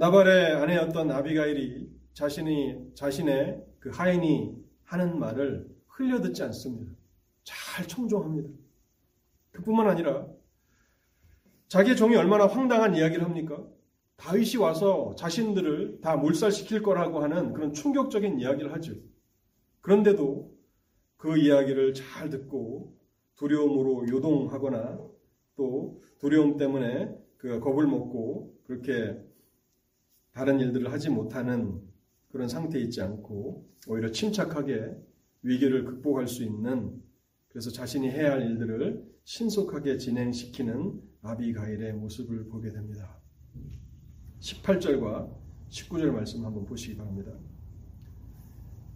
나발의 0.00 0.54
아내였던 0.54 1.10
아비가일이 1.10 1.90
자신이 2.14 2.94
자신의 2.94 3.62
그 3.78 3.90
하인이 3.90 4.56
하는 4.84 5.18
말을 5.18 5.68
흘려듣지 5.88 6.42
않습니다. 6.44 6.90
잘 7.44 7.86
청종합니다. 7.86 8.48
그뿐만 9.52 9.88
아니라 9.88 10.26
자기의 11.68 11.98
종이 11.98 12.16
얼마나 12.16 12.46
황당한 12.46 12.94
이야기를 12.94 13.22
합니까? 13.22 13.62
다윗이 14.16 14.56
와서 14.56 15.14
자신들을 15.18 16.00
다 16.00 16.16
몰살시킬 16.16 16.80
거라고 16.80 17.22
하는 17.22 17.52
그런 17.52 17.74
충격적인 17.74 18.40
이야기를 18.40 18.72
하죠. 18.72 18.94
그런데도 19.82 20.50
그 21.18 21.36
이야기를 21.36 21.92
잘 21.92 22.30
듣고 22.30 22.96
두려움으로 23.34 24.08
요동하거나 24.08 24.98
또 25.56 26.02
두려움 26.16 26.56
때문에 26.56 27.14
그 27.36 27.60
겁을 27.60 27.86
먹고 27.86 28.54
그렇게 28.64 29.28
다른 30.40 30.58
일들을 30.58 30.90
하지 30.90 31.10
못하는 31.10 31.82
그런 32.32 32.48
상태에 32.48 32.80
있지 32.80 33.02
않고 33.02 33.68
오히려 33.88 34.10
침착하게 34.10 34.96
위기를 35.42 35.84
극복할 35.84 36.26
수 36.26 36.42
있는 36.42 36.98
그래서 37.48 37.70
자신이 37.70 38.08
해야 38.08 38.32
할 38.32 38.40
일들을 38.40 39.04
신속하게 39.24 39.98
진행시키는 39.98 40.98
아비가일의 41.20 41.92
모습을 41.92 42.48
보게 42.48 42.72
됩니다. 42.72 43.20
18절과 44.40 45.30
19절 45.68 46.10
말씀 46.10 46.42
한번 46.42 46.64
보시기 46.64 46.96
바랍니다. 46.96 47.32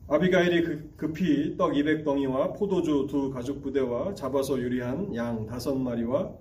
아비가일이 0.08 0.64
그, 0.64 0.94
급히 0.96 1.58
떡 1.58 1.72
200덩이와 1.72 2.56
포도주 2.58 3.06
두 3.10 3.28
가죽 3.28 3.60
부대와 3.60 4.14
잡아서 4.14 4.58
유리한 4.58 5.14
양 5.14 5.44
다섯 5.44 5.74
마리와 5.74 6.34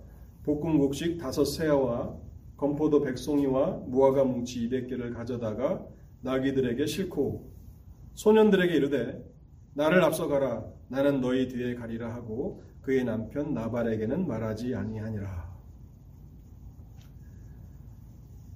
볶음 0.44 0.78
곡식 0.78 1.18
다섯 1.18 1.44
세아와 1.44 2.23
건포도 2.58 3.02
백송이와 3.02 3.84
무화과 3.88 4.24
뭉치 4.24 4.70
200개를 4.70 5.14
가져다가 5.14 5.86
나귀들에게 6.22 6.86
싣고 6.86 7.52
소년들에게 8.14 8.74
이르되 8.74 9.24
나를 9.74 10.04
앞서가라 10.04 10.66
나는 10.88 11.22
너희 11.22 11.48
뒤에 11.48 11.76
가리라 11.76 12.14
하고 12.14 12.64
그의 12.82 13.04
남편 13.04 13.54
나발에게는 13.54 14.28
말하지 14.28 14.76
아니하니라. 14.76 15.54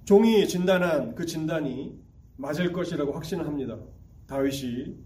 종이 0.04 0.46
진단한 0.46 1.14
그 1.14 1.26
진단이 1.26 1.98
맞을 2.36 2.72
것이라고 2.72 3.12
확신을 3.12 3.46
합니다. 3.46 3.78
다윗이 4.26 4.96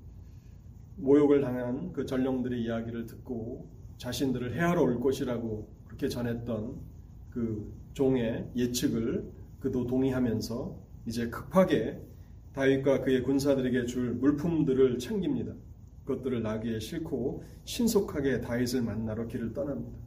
모욕을 0.96 1.40
당한 1.40 1.92
그 1.92 2.04
전령들의 2.04 2.62
이야기를 2.62 3.06
듣고 3.06 3.70
자신들을 3.96 4.54
해하러 4.54 4.82
올 4.82 5.00
것이라고 5.00 5.68
그렇게 5.86 6.08
전했던 6.08 6.80
그 7.30 7.72
종의 7.92 8.50
예측을 8.56 9.30
그도 9.60 9.86
동의하면서 9.86 10.76
이제 11.06 11.28
급하게 11.28 12.00
다윗과 12.52 13.02
그의 13.02 13.22
군사들에게 13.22 13.86
줄 13.86 14.14
물품들을 14.14 14.98
챙깁니다. 14.98 15.54
그것들을 16.04 16.42
나귀에 16.42 16.80
싣고 16.80 17.44
신속하게 17.64 18.40
다윗을 18.40 18.82
만나러 18.82 19.26
길을 19.26 19.52
떠납니다. 19.52 19.98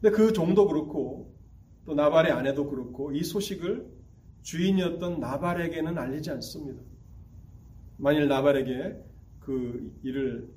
근데 0.00 0.16
그 0.16 0.32
종도 0.32 0.66
그렇고 0.66 1.32
또 1.84 1.94
나발의 1.94 2.32
아내도 2.32 2.68
그렇고 2.68 3.12
이 3.12 3.22
소식을 3.22 3.86
주인이었던 4.42 5.20
나발에게는 5.20 5.98
알리지 5.98 6.30
않습니다. 6.30 6.80
만일 7.96 8.26
나발에게 8.28 8.96
그 9.40 9.92
일을 10.02 10.48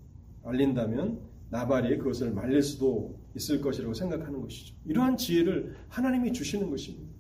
알린다면 0.43 1.19
나발이 1.55 1.97
그것을 1.99 2.31
말릴 2.31 2.61
수도 2.61 3.17
있을 3.33 3.61
것이라고 3.61 3.93
생각하는 3.93 4.41
것이죠. 4.41 4.75
이러한 4.85 5.15
지혜를 5.15 5.75
하나님이 5.87 6.33
주시는 6.33 6.69
것입니다. 6.69 7.13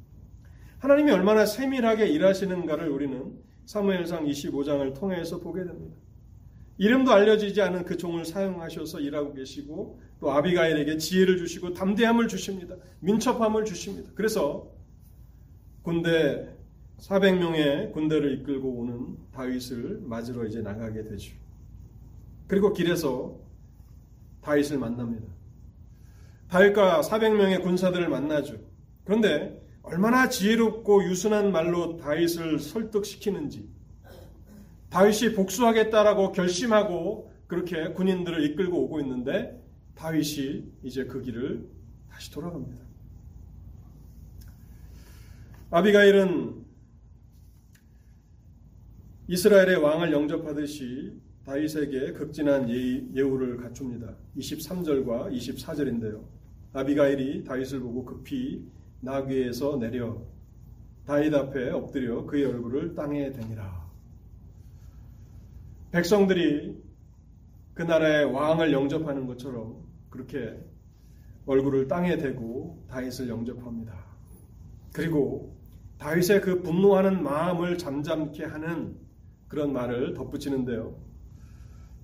하나님이 0.79 1.11
얼마나 1.11 1.45
세밀하게 1.45 2.07
일하시는가를 2.07 2.89
우리는 2.89 3.33
사무엘상 3.65 4.25
25장을 4.25 4.93
통해서 4.93 5.39
보게 5.39 5.63
됩니다. 5.63 5.95
이름도 6.77 7.11
알려지지 7.13 7.61
않은 7.61 7.85
그 7.85 7.95
종을 7.95 8.25
사용하셔서 8.25 8.99
일하고 8.99 9.33
계시고 9.33 10.01
또 10.19 10.31
아비가일에게 10.31 10.97
지혜를 10.97 11.37
주시고 11.37 11.73
담대함을 11.73 12.27
주십니다. 12.27 12.75
민첩함을 12.99 13.63
주십니다. 13.63 14.09
그래서 14.15 14.69
군대 15.81 16.49
400명의 16.99 17.93
군대를 17.93 18.33
이끌고 18.39 18.69
오는 18.69 19.15
다윗을 19.31 20.01
맞으러 20.03 20.45
이제 20.45 20.61
나가게 20.61 21.03
되죠. 21.03 21.33
그리고 22.47 22.73
길에서 22.73 23.44
다윗을 24.45 24.77
만납니다. 24.77 25.27
다윗과 26.49 27.01
400명의 27.01 27.61
군사들을 27.61 28.07
만나죠. 28.07 28.57
그런데 29.03 29.61
얼마나 29.81 30.29
지혜롭고 30.29 31.03
유순한 31.05 31.51
말로 31.51 31.97
다윗을 31.97 32.59
설득시키는지 32.59 33.67
다윗이 34.89 35.33
복수하겠다라고 35.33 36.31
결심하고 36.31 37.31
그렇게 37.47 37.91
군인들을 37.93 38.43
이끌고 38.43 38.83
오고 38.85 39.01
있는데 39.01 39.61
다윗이 39.95 40.71
이제 40.83 41.05
그 41.05 41.21
길을 41.21 41.67
다시 42.09 42.31
돌아갑니다. 42.31 42.83
아비가일은 45.71 46.63
이스라엘의 49.27 49.77
왕을 49.77 50.11
영접하듯이 50.11 51.19
다윗에게 51.45 52.13
극진한 52.13 52.67
예우를 52.69 53.57
갖춥니다. 53.57 54.15
23절과 54.35 55.31
24절인데요. 55.31 56.23
아비가일이 56.73 57.43
다윗을 57.43 57.81
보고 57.81 58.03
급히 58.03 58.65
나귀에서 59.01 59.77
내려 59.77 60.21
다윗 61.05 61.33
앞에 61.33 61.69
엎드려 61.69 62.25
그의 62.25 62.45
얼굴을 62.45 62.95
땅에 62.95 63.31
대니라. 63.31 63.85
백성들이 65.91 66.83
그 67.75 67.83
나라의 67.83 68.25
왕을 68.25 68.73
영접하는 68.73 69.27
것처럼 69.27 69.85
그렇게 70.09 70.59
얼굴을 71.45 71.87
땅에 71.87 72.17
대고 72.17 72.83
다윗을 72.89 73.29
영접합니다. 73.29 73.93
그리고 74.93 75.55
다윗의 75.99 76.41
그 76.41 76.61
분노하는 76.63 77.21
마음을 77.21 77.77
잠잠케 77.77 78.45
하는 78.45 78.97
그런 79.47 79.71
말을 79.73 80.15
덧붙이는데요. 80.15 81.04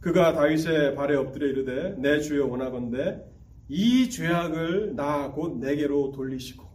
그가 0.01 0.33
다윗의 0.33 0.95
발에 0.95 1.15
엎드려 1.15 1.47
이르되 1.47 1.95
내 1.97 2.19
주여 2.19 2.47
원하건대 2.47 3.23
이 3.69 4.09
죄악을 4.09 4.95
나 4.95 5.31
곧 5.31 5.59
내게로 5.59 6.11
돌리시고 6.11 6.65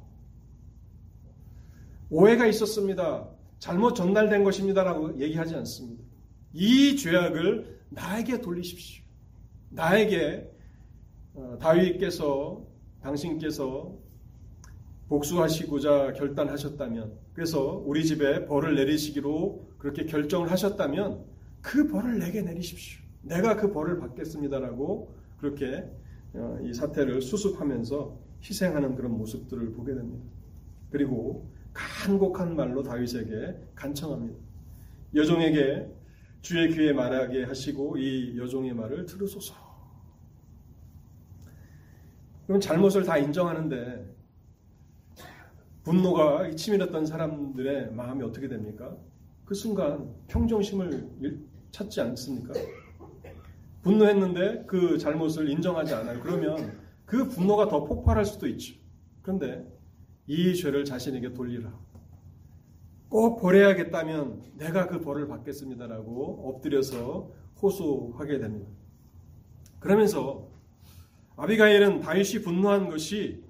오해가 2.08 2.46
있었습니다. 2.46 3.28
잘못 3.58 3.94
전달된 3.94 4.44
것입니다라고 4.44 5.18
얘기하지 5.20 5.56
않습니다. 5.56 6.04
이 6.52 6.96
죄악을 6.96 7.80
나에게 7.90 8.40
돌리십시오. 8.40 9.04
나에게 9.70 10.48
어, 11.34 11.58
다윗께서 11.60 12.64
당신께서 13.02 13.92
복수하시고자 15.08 16.14
결단하셨다면 16.14 17.12
그래서 17.34 17.82
우리 17.84 18.04
집에 18.04 18.46
벌을 18.46 18.74
내리시기로 18.76 19.68
그렇게 19.78 20.06
결정을 20.06 20.50
하셨다면 20.50 21.24
그 21.60 21.88
벌을 21.88 22.18
내게 22.18 22.40
내리십시오. 22.42 23.05
내가 23.26 23.56
그 23.56 23.72
벌을 23.72 23.98
받겠습니다라고 23.98 25.14
그렇게 25.38 25.88
어, 26.34 26.58
이 26.62 26.72
사태를 26.72 27.22
수습하면서 27.22 28.18
희생하는 28.42 28.94
그런 28.94 29.16
모습들을 29.18 29.72
보게 29.72 29.94
됩니다. 29.94 30.24
그리고 30.90 31.50
간곡한 31.72 32.56
말로 32.56 32.82
다윗에게 32.82 33.56
간청합니다. 33.74 34.38
여종에게 35.14 35.90
주의 36.40 36.70
귀에 36.70 36.92
말하게 36.92 37.44
하시고 37.44 37.98
이 37.98 38.38
여종의 38.38 38.74
말을 38.74 39.06
들으소서. 39.06 39.54
그럼 42.46 42.60
잘못을 42.60 43.04
다 43.04 43.18
인정하는데 43.18 44.14
분노가 45.82 46.50
치밀었던 46.54 47.06
사람들의 47.06 47.92
마음이 47.92 48.22
어떻게 48.22 48.48
됩니까? 48.48 48.96
그 49.44 49.54
순간 49.54 50.14
평정심을 50.28 51.40
찾지 51.72 52.00
않습니까? 52.00 52.54
분노했는데 53.86 54.64
그 54.66 54.98
잘못을 54.98 55.48
인정하지 55.48 55.94
않아요. 55.94 56.20
그러면 56.20 56.76
그 57.04 57.28
분노가 57.28 57.68
더 57.68 57.84
폭발할 57.84 58.24
수도 58.24 58.48
있죠. 58.48 58.74
그런데 59.22 59.64
이 60.26 60.56
죄를 60.56 60.84
자신에게 60.84 61.32
돌리라. 61.32 61.72
꼭 63.08 63.40
버려야겠다면 63.40 64.42
내가 64.56 64.88
그 64.88 65.00
벌을 65.00 65.28
받겠습니다라고 65.28 66.48
엎드려서 66.48 67.30
호소하게 67.62 68.40
됩니다. 68.40 68.68
그러면서 69.78 70.48
아비가일은 71.36 72.00
다윗이 72.00 72.42
분노한 72.42 72.88
것이 72.88 73.44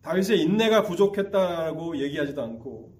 다윗의 0.00 0.40
인내가 0.40 0.84
부족했다고 0.84 1.98
얘기하지도 1.98 2.42
않고 2.42 2.94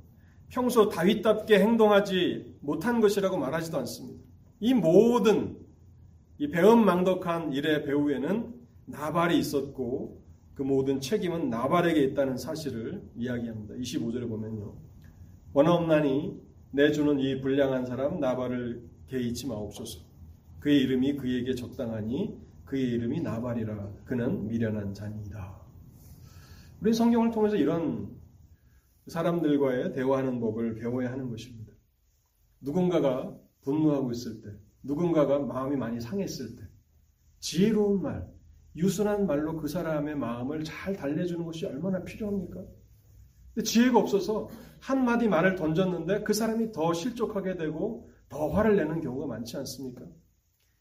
평소 0.50 0.90
다윗답게 0.90 1.58
행동하지 1.58 2.56
못한 2.60 3.00
것이라고 3.00 3.38
말하지도 3.38 3.78
않습니다. 3.78 4.22
이 4.60 4.74
모든 4.74 5.61
이 6.38 6.48
배은망덕한 6.48 7.52
일의 7.52 7.84
배후에는 7.84 8.54
나발이 8.86 9.38
있었고 9.38 10.22
그 10.54 10.62
모든 10.62 11.00
책임은 11.00 11.50
나발에게 11.50 12.02
있다는 12.04 12.36
사실을 12.36 13.02
이야기합니다. 13.16 13.74
25절에 13.74 14.28
보면요. 14.28 14.76
원없나니 15.52 16.40
내주는 16.72 17.18
이 17.18 17.40
불량한 17.40 17.86
사람 17.86 18.20
나발을 18.20 18.82
개의치 19.08 19.46
마옵소서. 19.46 20.00
그의 20.60 20.80
이름이 20.82 21.16
그에게 21.16 21.54
적당하니 21.54 22.38
그의 22.64 22.84
이름이 22.92 23.20
나발이라 23.20 23.92
그는 24.04 24.46
미련한 24.46 24.94
자니이다. 24.94 25.60
우리 26.80 26.92
성경을 26.92 27.30
통해서 27.30 27.56
이런 27.56 28.08
사람들과의 29.06 29.92
대화하는 29.92 30.40
법을 30.40 30.76
배워야 30.76 31.12
하는 31.12 31.28
것입니다. 31.28 31.72
누군가가 32.60 33.36
분노하고 33.62 34.10
있을 34.12 34.40
때, 34.40 34.50
누군가가 34.82 35.38
마음이 35.38 35.76
많이 35.76 36.00
상했을 36.00 36.56
때, 36.56 36.62
지혜로운 37.40 38.02
말, 38.02 38.28
유순한 38.76 39.26
말로 39.26 39.56
그 39.56 39.68
사람의 39.68 40.16
마음을 40.16 40.64
잘 40.64 40.96
달래주는 40.96 41.44
것이 41.44 41.66
얼마나 41.66 42.02
필요합니까? 42.04 42.64
지혜가 43.64 43.98
없어서 43.98 44.48
한마디 44.80 45.28
말을 45.28 45.56
던졌는데 45.56 46.22
그 46.22 46.32
사람이 46.32 46.72
더 46.72 46.94
실족하게 46.94 47.56
되고 47.56 48.10
더 48.28 48.48
화를 48.48 48.76
내는 48.76 49.00
경우가 49.00 49.26
많지 49.26 49.56
않습니까? 49.58 50.06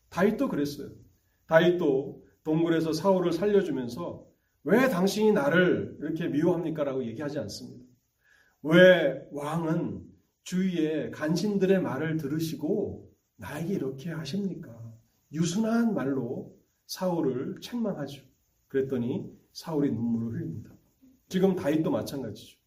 다윗도 0.10 0.48
그랬어요. 0.48 0.90
다윗도 1.48 2.24
동굴에서 2.44 2.94
사울을 2.94 3.34
살려주면서 3.34 4.26
왜 4.64 4.90
당신이 4.90 5.34
나를 5.34 5.98
이렇게 6.00 6.28
미워합니까? 6.28 6.84
라고 6.84 7.04
얘기하지 7.06 7.40
않습니다. 7.40 7.84
왜 8.64 9.22
왕은 9.32 10.04
주위의 10.44 11.12
간신들의 11.12 11.82
말을 11.82 12.18
들으시고 12.18 13.11
나에게 13.42 13.74
이렇게 13.74 14.12
하십니까? 14.12 14.72
유순한 15.34 15.96
말로 15.96 16.56
사울을 16.86 17.60
책망하죠. 17.60 18.22
그랬더니 18.68 19.36
사울이 19.52 19.92
눈물을 19.92 20.40
흘립니다. 20.40 20.72
지금 21.28 21.56
다윗도 21.56 21.90
마찬가지죠. 21.90 22.58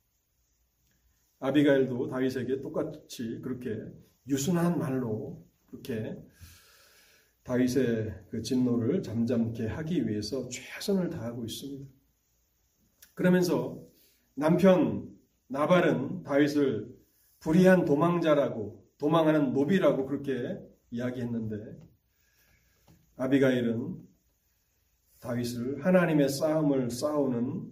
아비가일도 1.39 2.09
다윗에게 2.09 2.61
똑같이 2.61 3.41
그렇게 3.41 3.79
유순한 4.29 4.79
말로 4.79 5.47
그렇게 5.67 6.19
다윗의 7.45 8.25
그 8.31 8.43
진노를 8.43 9.03
잠잠케 9.03 9.67
하기 9.67 10.09
위해서 10.09 10.49
최선을 10.49 11.11
다하고 11.11 11.45
있습니다. 11.45 11.89
그러면서 13.13 13.81
남편 14.35 15.09
나발은 15.47 16.25
다윗을 16.25 16.93
불의한 17.39 17.85
도망자라고 17.85 18.84
도망하는 19.05 19.53
노비라고 19.53 20.07
그렇게 20.07 20.59
이야기했는데 20.90 21.79
아비가일은 23.17 23.99
다윗을 25.21 25.85
하나님의 25.85 26.31
싸움을 26.31 26.90
싸우는 26.90 27.71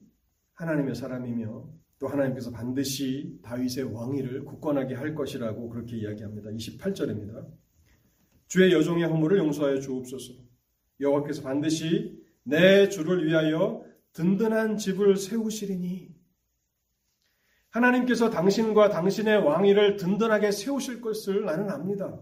하나님의 0.53 0.95
사람이며 0.95 1.71
또 1.99 2.09
하나님께서 2.09 2.51
반드시 2.51 3.39
다윗의 3.43 3.95
왕위를 3.95 4.45
굳건하게 4.45 4.95
할 4.95 5.15
것이라고 5.15 5.71
그렇게 5.71 5.97
이야기합니다. 5.97 6.51
28절입니다. 6.51 7.49
주의 8.49 8.71
여종의 8.71 9.05
허물을 9.05 9.39
용서하여 9.39 9.81
주옵소서. 9.81 10.35
여호와께서 11.01 11.43
반드시 11.43 12.23
내 12.43 12.91
주를 12.91 13.27
위하여 13.27 13.83
든든한 14.13 14.77
집을 14.77 15.17
세우시리니 15.17 16.15
하나님께서 17.73 18.31
당신과 18.31 18.91
당신의 18.91 19.39
왕위를 19.39 19.97
든든하게 19.97 20.53
세우실 20.53 21.01
것을 21.01 21.45
나는 21.45 21.71
압니다. 21.71 22.21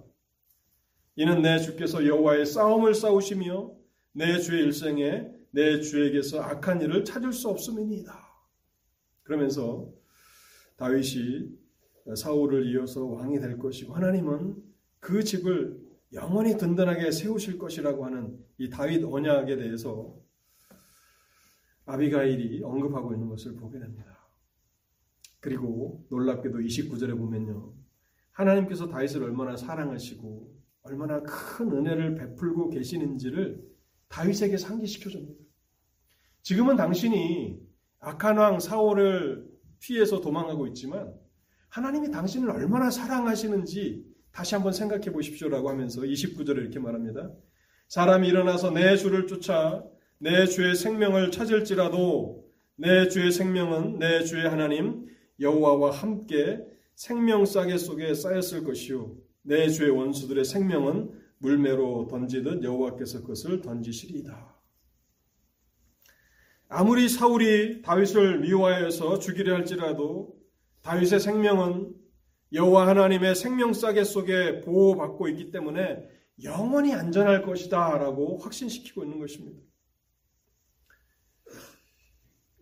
이는 1.16 1.42
내 1.42 1.58
주께서 1.58 2.06
여호와의 2.06 2.46
싸움을 2.46 2.94
싸우시며 2.94 3.72
내 4.12 4.38
주의 4.38 4.62
일생에 4.62 5.28
내 5.50 5.80
주에게서 5.80 6.40
악한 6.40 6.80
일을 6.82 7.04
찾을 7.04 7.32
수 7.32 7.48
없음이니이다. 7.48 8.12
그러면서 9.24 9.92
다윗이 10.76 11.50
사울을 12.16 12.66
이어서 12.72 13.04
왕이 13.04 13.40
될 13.40 13.58
것이고 13.58 13.92
하나님은 13.94 14.56
그 15.00 15.22
집을 15.24 15.80
영원히 16.12 16.56
든든하게 16.56 17.10
세우실 17.10 17.58
것이라고 17.58 18.04
하는 18.06 18.38
이 18.58 18.70
다윗 18.70 19.04
언약에 19.04 19.56
대해서 19.56 20.16
아비가일이 21.86 22.62
언급하고 22.62 23.12
있는 23.12 23.28
것을 23.28 23.56
보게 23.56 23.78
됩니다. 23.78 24.19
그리고 25.40 26.04
놀랍게도 26.10 26.58
29절에 26.58 27.16
보면요. 27.16 27.72
하나님께서 28.32 28.88
다윗을 28.88 29.22
얼마나 29.22 29.56
사랑하시고 29.56 30.60
얼마나 30.82 31.22
큰 31.22 31.72
은혜를 31.72 32.14
베풀고 32.14 32.70
계시는지를 32.70 33.62
다윗에게 34.08 34.56
상기시켜 34.56 35.10
줍니다. 35.10 35.42
지금은 36.42 36.76
당신이 36.76 37.60
악한 38.00 38.38
왕 38.38 38.60
사울을 38.60 39.46
피해서 39.78 40.20
도망가고 40.20 40.66
있지만 40.68 41.12
하나님이 41.68 42.10
당신을 42.10 42.50
얼마나 42.50 42.90
사랑하시는지 42.90 44.04
다시 44.32 44.54
한번 44.54 44.72
생각해 44.72 45.12
보십시오라고 45.12 45.68
하면서 45.68 46.02
29절에 46.02 46.56
이렇게 46.58 46.78
말합니다. 46.78 47.30
사람이 47.88 48.28
일어나서 48.28 48.70
내 48.70 48.96
주를 48.96 49.26
쫓아 49.26 49.84
내 50.18 50.46
주의 50.46 50.74
생명을 50.74 51.30
찾을지라도 51.30 52.44
내 52.76 53.08
주의 53.08 53.30
생명은 53.30 53.98
내 53.98 54.24
주의 54.24 54.48
하나님 54.48 55.06
여호와와 55.40 55.90
함께 55.90 56.60
생명 56.94 57.44
싸개 57.44 57.78
속에 57.78 58.14
쌓였을 58.14 58.64
것이요 58.64 59.16
내 59.42 59.68
주의 59.68 59.90
원수들의 59.90 60.44
생명은 60.44 61.18
물매로 61.38 62.08
던지듯 62.10 62.62
여호와께서 62.62 63.22
그것을 63.22 63.62
던지시리이다. 63.62 64.56
아무리 66.68 67.08
사울이 67.08 67.82
다윗을 67.82 68.40
미워하여서 68.40 69.18
죽이려 69.18 69.54
할지라도 69.54 70.38
다윗의 70.82 71.18
생명은 71.18 71.94
여호와 72.52 72.88
하나님의 72.88 73.34
생명 73.34 73.72
싸개 73.72 74.04
속에 74.04 74.60
보호받고 74.60 75.28
있기 75.28 75.50
때문에 75.50 76.08
영원히 76.42 76.92
안전할 76.94 77.42
것이다라고 77.42 78.38
확신시키고 78.38 79.04
있는 79.04 79.18
것입니다. 79.18 79.60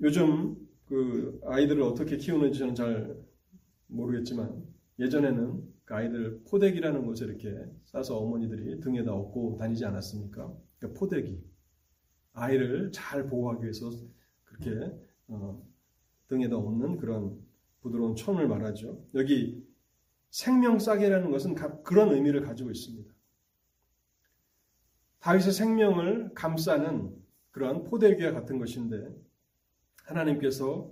요즘 0.03 0.67
그 0.89 1.41
아이들을 1.45 1.82
어떻게 1.82 2.16
키우는지 2.16 2.59
저는 2.59 2.74
잘 2.74 3.16
모르겠지만 3.89 4.64
예전에는 4.99 5.62
그 5.84 5.95
아이들 5.95 6.43
포대기라는 6.45 7.07
것을 7.07 7.28
이렇게 7.28 7.55
싸서 7.84 8.18
어머니들이 8.18 8.80
등에다 8.80 9.12
업고 9.12 9.57
다니지 9.59 9.84
않았습니까? 9.84 10.53
그러니까 10.78 10.99
포대기. 10.99 11.43
아이를 12.32 12.91
잘 12.93 13.26
보호하기 13.28 13.62
위해서 13.62 13.91
그렇게 14.45 14.93
어, 15.28 15.66
등에다 16.28 16.57
얹는 16.57 16.99
그런 16.99 17.39
부드러운 17.80 18.16
첨을 18.16 18.49
말하죠. 18.49 19.03
여기 19.14 19.66
생명싸개라는 20.30 21.30
것은 21.30 21.55
그런 21.82 22.12
의미를 22.12 22.43
가지고 22.43 22.70
있습니다. 22.70 23.12
다윗의 25.20 25.53
생명을 25.53 26.32
감싸는 26.34 27.16
그러한 27.51 27.84
포대기와 27.84 28.32
같은 28.32 28.59
것인데 28.59 29.09
하나님께서 30.09 30.90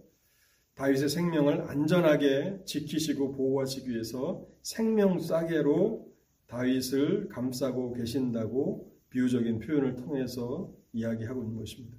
다윗의 0.75 1.09
생명을 1.09 1.63
안전하게 1.63 2.63
지키시고 2.67 3.33
보호하시기 3.33 3.91
위해서 3.91 4.47
생명 4.63 5.19
싸개로 5.19 6.07
다윗을 6.47 7.29
감싸고 7.31 7.95
계신다고 7.95 8.93
비유적인 9.11 9.61
표현을 9.61 9.97
통해서 9.97 10.71
이야기하고 10.93 11.43
있는 11.43 11.57
것입니다. 11.57 11.97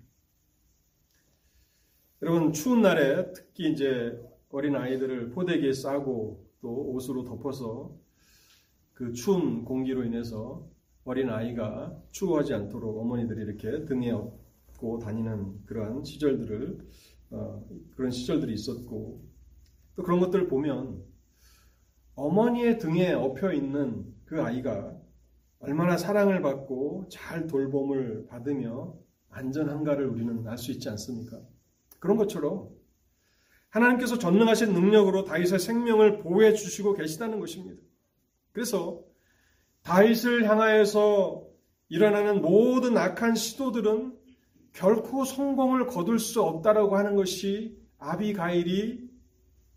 여러분 2.21 2.53
추운 2.53 2.81
날에 2.81 3.31
특히 3.33 3.71
이제 3.71 4.19
어린 4.49 4.75
아이들을 4.75 5.31
포대기에 5.31 5.73
싸고 5.73 6.47
또 6.61 6.91
옷으로 6.93 7.23
덮어서 7.23 7.95
그 8.93 9.13
추운 9.13 9.65
공기로 9.65 10.03
인해서 10.03 10.67
어린 11.03 11.29
아이가 11.29 11.95
추워하지 12.11 12.53
않도록 12.53 12.99
어머니들이 12.99 13.43
이렇게 13.43 13.85
등에 13.85 14.11
업고 14.11 14.99
다니는 14.99 15.65
그러한 15.65 16.03
시절들을 16.03 16.77
어, 16.79 16.85
그런 17.29 18.11
시절들이 18.11 18.53
있었고 18.53 19.23
또 19.95 20.03
그런 20.03 20.19
것들을 20.19 20.47
보면 20.47 21.03
어머니의 22.15 22.79
등에 22.79 23.13
엎여 23.13 23.53
있는 23.53 24.13
그 24.25 24.41
아이가 24.41 24.95
얼마나 25.59 25.97
사랑을 25.97 26.41
받고 26.41 27.07
잘 27.09 27.47
돌봄을 27.47 28.27
받으며 28.27 28.95
안전한가를 29.29 30.07
우리는 30.07 30.47
알 30.47 30.57
수 30.57 30.71
있지 30.71 30.89
않습니까? 30.89 31.41
그런 31.99 32.17
것처럼 32.17 32.69
하나님께서 33.69 34.17
전능하신 34.17 34.73
능력으로 34.73 35.25
다윗의 35.25 35.59
생명을 35.59 36.19
보호해 36.19 36.53
주시고 36.53 36.93
계시다는 36.93 37.39
것입니다. 37.39 37.81
그래서 38.51 39.03
다윗을 39.83 40.49
향하여서 40.49 41.45
일어나는 41.89 42.41
모든 42.41 42.97
악한 42.97 43.35
시도들은 43.35 44.16
결코 44.77 45.25
성공을 45.25 45.87
거둘 45.87 46.19
수 46.19 46.43
없다라고 46.43 46.97
하는 46.97 47.15
것이 47.15 47.81
아비가일이 47.97 49.09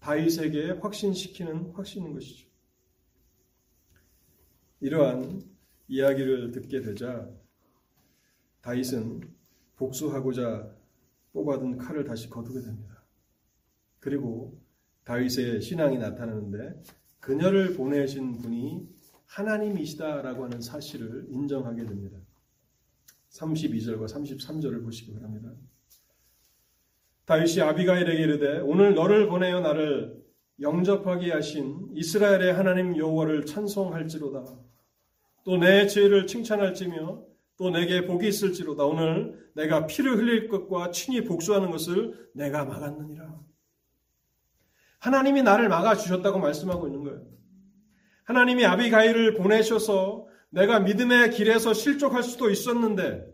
다윗에게 0.01 0.73
확신시키는 0.73 1.71
확신인 1.73 2.13
것이죠. 2.13 2.47
이러한 4.81 5.43
이야기를 5.89 6.51
듣게 6.51 6.83
되자 6.83 7.31
다윗은 8.61 9.23
복수하고자 9.77 10.71
뽑아둔 11.33 11.79
칼을 11.79 12.05
다시 12.05 12.29
거두게 12.29 12.61
됩니다. 12.61 13.03
그리고 14.01 14.61
다윗의 15.05 15.63
신앙이 15.63 15.97
나타나는데 15.97 16.83
그녀를 17.21 17.73
보내신 17.75 18.37
분이 18.37 18.87
하나님이시다라고 19.25 20.45
하는 20.45 20.61
사실을 20.61 21.27
인정하게 21.31 21.87
됩니다. 21.87 22.19
32절과 23.31 24.07
33절을 24.09 24.83
보시기 24.85 25.13
바랍니다. 25.15 25.51
다윗이 27.27 27.61
아비가일에게 27.61 28.23
이르되 28.23 28.59
오늘 28.61 28.95
너를 28.95 29.29
보내어 29.29 29.61
나를 29.61 30.21
영접하게 30.61 31.33
하신 31.33 31.91
이스라엘의 31.95 32.53
하나님 32.53 32.97
여호와를 32.97 33.47
찬송할지로다. 33.47 34.59
또 35.45 35.57
내 35.57 35.87
죄를 35.87 36.27
칭찬할지며 36.27 37.25
또 37.57 37.71
내게 37.71 38.05
복이 38.07 38.29
있을지로다. 38.29 38.85
오늘 38.85 39.51
내가 39.55 39.87
피를 39.87 40.17
흘릴 40.19 40.49
것과 40.49 40.91
친히 40.91 41.25
복수하는 41.25 41.71
것을 41.71 42.29
내가 42.35 42.65
막았느니라. 42.65 43.41
하나님이 44.99 45.43
나를 45.43 45.69
막아 45.69 45.95
주셨다고 45.95 46.39
말씀하고 46.41 46.89
있는 46.89 47.05
거예요. 47.05 47.23
하나님이 48.25 48.65
아비가일을 48.67 49.35
보내셔서 49.35 50.27
내가 50.51 50.81
믿음의 50.81 51.31
길에서 51.31 51.73
실족할 51.73 52.23
수도 52.23 52.51
있었는데 52.51 53.27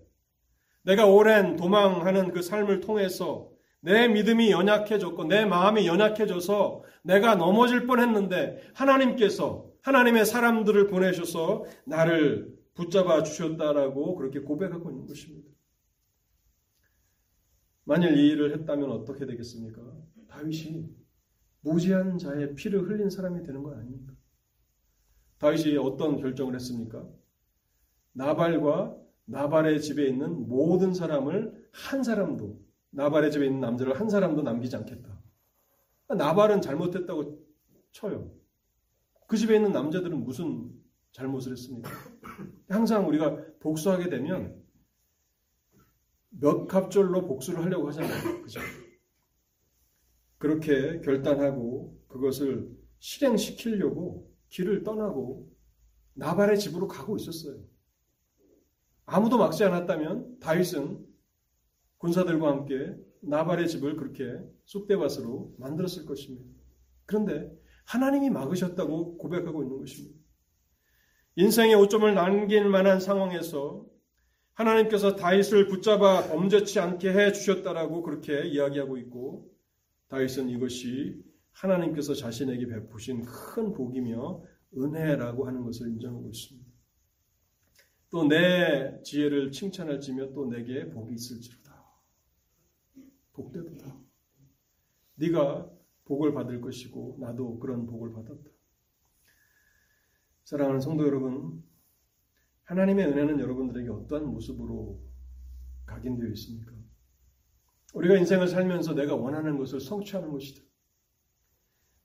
내가 0.82 1.06
오랜 1.06 1.56
도망하는 1.56 2.30
그 2.30 2.42
삶을 2.42 2.80
통해서 2.80 3.50
내 3.80 4.08
믿음이 4.08 4.50
연약해졌고 4.50 5.24
내 5.24 5.44
마음이 5.44 5.86
연약해져서 5.86 6.82
내가 7.02 7.34
넘어질 7.34 7.86
뻔했는데 7.86 8.70
하나님께서 8.74 9.70
하나님의 9.82 10.26
사람들을 10.26 10.88
보내셔서 10.88 11.64
나를 11.84 12.56
붙잡아 12.74 13.22
주셨다라고 13.22 14.16
그렇게 14.16 14.40
고백하고 14.40 14.90
있는 14.90 15.06
것입니다. 15.06 15.48
만일 17.84 18.18
이 18.18 18.28
일을 18.30 18.52
했다면 18.52 18.90
어떻게 18.90 19.26
되겠습니까? 19.26 19.80
다윗이 20.28 20.88
무지한 21.60 22.18
자의 22.18 22.54
피를 22.54 22.82
흘린 22.88 23.08
사람이 23.08 23.44
되는 23.44 23.62
거 23.62 23.72
아닙니까? 23.72 24.12
다윗이 25.38 25.76
어떤 25.76 26.16
결정을 26.16 26.54
했습니까? 26.54 27.06
나발과 28.12 28.96
나발의 29.26 29.82
집에 29.82 30.06
있는 30.06 30.48
모든 30.48 30.94
사람을 30.94 31.68
한 31.72 32.02
사람도 32.02 32.64
나발의 32.90 33.30
집에 33.30 33.46
있는 33.46 33.60
남자를 33.60 33.98
한 34.00 34.08
사람도 34.08 34.42
남기지 34.42 34.76
않겠다. 34.76 35.22
나발은 36.08 36.62
잘못했다고 36.62 37.44
쳐요. 37.92 38.32
그 39.26 39.36
집에 39.36 39.56
있는 39.56 39.72
남자들은 39.72 40.24
무슨 40.24 40.70
잘못을 41.12 41.52
했습니까? 41.52 41.90
항상 42.68 43.08
우리가 43.08 43.58
복수하게 43.60 44.08
되면 44.08 44.62
몇 46.30 46.66
갑절로 46.66 47.26
복수를 47.26 47.62
하려고 47.62 47.88
하잖아요. 47.88 48.42
그죠? 48.42 48.60
그렇게 50.38 51.00
결단하고 51.00 51.98
그것을 52.08 52.70
실행시키려고 52.98 54.25
길을 54.48 54.82
떠나고 54.82 55.50
나발의 56.14 56.58
집으로 56.58 56.88
가고 56.88 57.16
있었어요. 57.16 57.58
아무도 59.04 59.38
막지 59.38 59.62
않았다면 59.64 60.40
다윗은 60.40 61.06
군사들과 61.98 62.48
함께 62.48 62.96
나발의 63.20 63.68
집을 63.68 63.96
그렇게 63.96 64.38
쑥대밭으로 64.64 65.54
만들었을 65.58 66.06
것입니다. 66.06 66.44
그런데 67.06 67.50
하나님이 67.84 68.30
막으셨다고 68.30 69.18
고백하고 69.18 69.62
있는 69.62 69.78
것입니다. 69.78 70.18
인생의 71.36 71.74
오점을 71.76 72.12
남길 72.14 72.68
만한 72.68 72.98
상황에서 72.98 73.86
하나님께서 74.54 75.16
다윗을 75.16 75.68
붙잡아 75.68 76.28
범죄치 76.28 76.80
않게 76.80 77.12
해 77.12 77.32
주셨다라고 77.32 78.02
그렇게 78.02 78.46
이야기하고 78.46 78.96
있고 78.98 79.46
다윗은 80.08 80.48
이것이 80.48 81.22
하나님께서 81.56 82.14
자신에게 82.14 82.66
베푸신 82.66 83.22
큰 83.24 83.72
복이며 83.72 84.42
은혜라고 84.76 85.46
하는 85.46 85.62
것을 85.62 85.88
인정하고 85.88 86.28
있습니다. 86.28 86.66
또 88.10 88.24
내 88.28 89.00
지혜를 89.02 89.50
칭찬할지며 89.50 90.32
또 90.32 90.46
내게 90.46 90.88
복이 90.90 91.14
있을지로다. 91.14 91.84
복되도다. 93.32 93.98
네가 95.16 95.70
복을 96.04 96.32
받을 96.32 96.60
것이고 96.60 97.18
나도 97.20 97.58
그런 97.58 97.86
복을 97.86 98.12
받았다. 98.12 98.50
사랑하는 100.44 100.80
성도 100.80 101.04
여러분, 101.04 101.64
하나님의 102.64 103.06
은혜는 103.06 103.40
여러분들에게 103.40 103.90
어떠한 103.90 104.26
모습으로 104.26 105.02
각인되어 105.86 106.28
있습니까? 106.30 106.72
우리가 107.94 108.16
인생을 108.16 108.46
살면서 108.46 108.94
내가 108.94 109.14
원하는 109.16 109.58
것을 109.58 109.80
성취하는 109.80 110.30
것이다. 110.30 110.62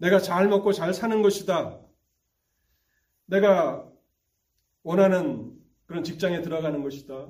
내가 0.02 0.20
잘 0.20 0.48
먹고 0.48 0.74
잘 0.74 0.94
사는 0.96 1.22
것이다. 1.22 1.80
내가 3.28 3.88
원하는 4.82 5.56
그런 5.86 6.04
직장에 6.04 6.42
들어가는 6.42 6.82
것이다. 6.82 7.30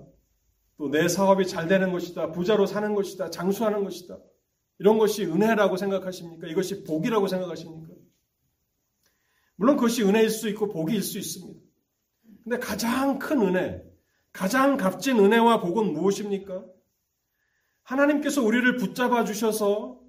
또 0.78 0.90
내 0.90 1.08
사업이 1.08 1.46
잘 1.48 1.68
되는 1.68 1.92
것이다. 1.92 2.32
부자로 2.32 2.66
사는 2.66 2.96
것이다. 2.96 3.30
장수하는 3.30 3.84
것이다. 3.84 4.18
이런 4.80 4.98
것이 4.98 5.26
은혜라고 5.26 5.78
생각하십니까? 5.78 6.48
이것이 6.48 6.84
복이라고 6.86 7.28
생각하십니까? 7.28 7.94
물론 9.56 9.76
그것이 9.76 10.04
은혜일 10.04 10.30
수 10.30 10.48
있고 10.50 10.70
복일 10.70 11.04
수 11.04 11.20
있습니다. 11.20 11.60
근데 12.44 12.58
가장 12.58 13.20
큰 13.20 13.42
은혜, 13.42 13.84
가장 14.32 14.78
값진 14.78 15.20
은혜와 15.20 15.60
복은 15.60 15.94
무엇입니까? 15.94 16.66
하나님께서 17.84 18.42
우리를 18.42 18.78
붙잡아 18.78 19.26
주셔서 19.26 20.01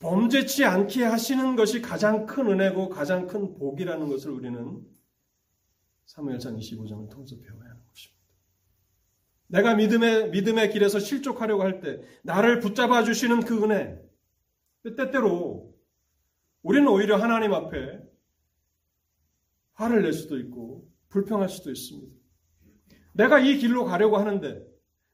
범죄치 0.00 0.64
않게 0.64 1.04
하시는 1.04 1.56
것이 1.56 1.82
가장 1.82 2.26
큰 2.26 2.46
은혜고 2.48 2.88
가장 2.88 3.26
큰 3.26 3.54
복이라는 3.54 4.08
것을 4.08 4.30
우리는 4.30 4.80
사무엘상 6.06 6.56
25장을 6.56 7.08
통해서 7.10 7.36
배워야 7.38 7.68
하는 7.68 7.82
것입니다. 7.86 8.20
내가 9.46 9.74
믿음의 9.74 10.30
믿음의 10.30 10.70
길에서 10.72 10.98
실족하려고 10.98 11.62
할 11.62 11.80
때 11.80 12.00
나를 12.22 12.60
붙잡아 12.60 13.04
주시는 13.04 13.40
그 13.40 13.62
은혜. 13.62 14.00
때때로 14.96 15.74
우리는 16.62 16.88
오히려 16.88 17.16
하나님 17.16 17.52
앞에 17.52 18.00
화를 19.74 20.02
낼 20.02 20.12
수도 20.14 20.38
있고 20.38 20.88
불평할 21.10 21.48
수도 21.50 21.70
있습니다. 21.70 22.16
내가 23.12 23.38
이 23.38 23.58
길로 23.58 23.84
가려고 23.84 24.16
하는데 24.16 24.64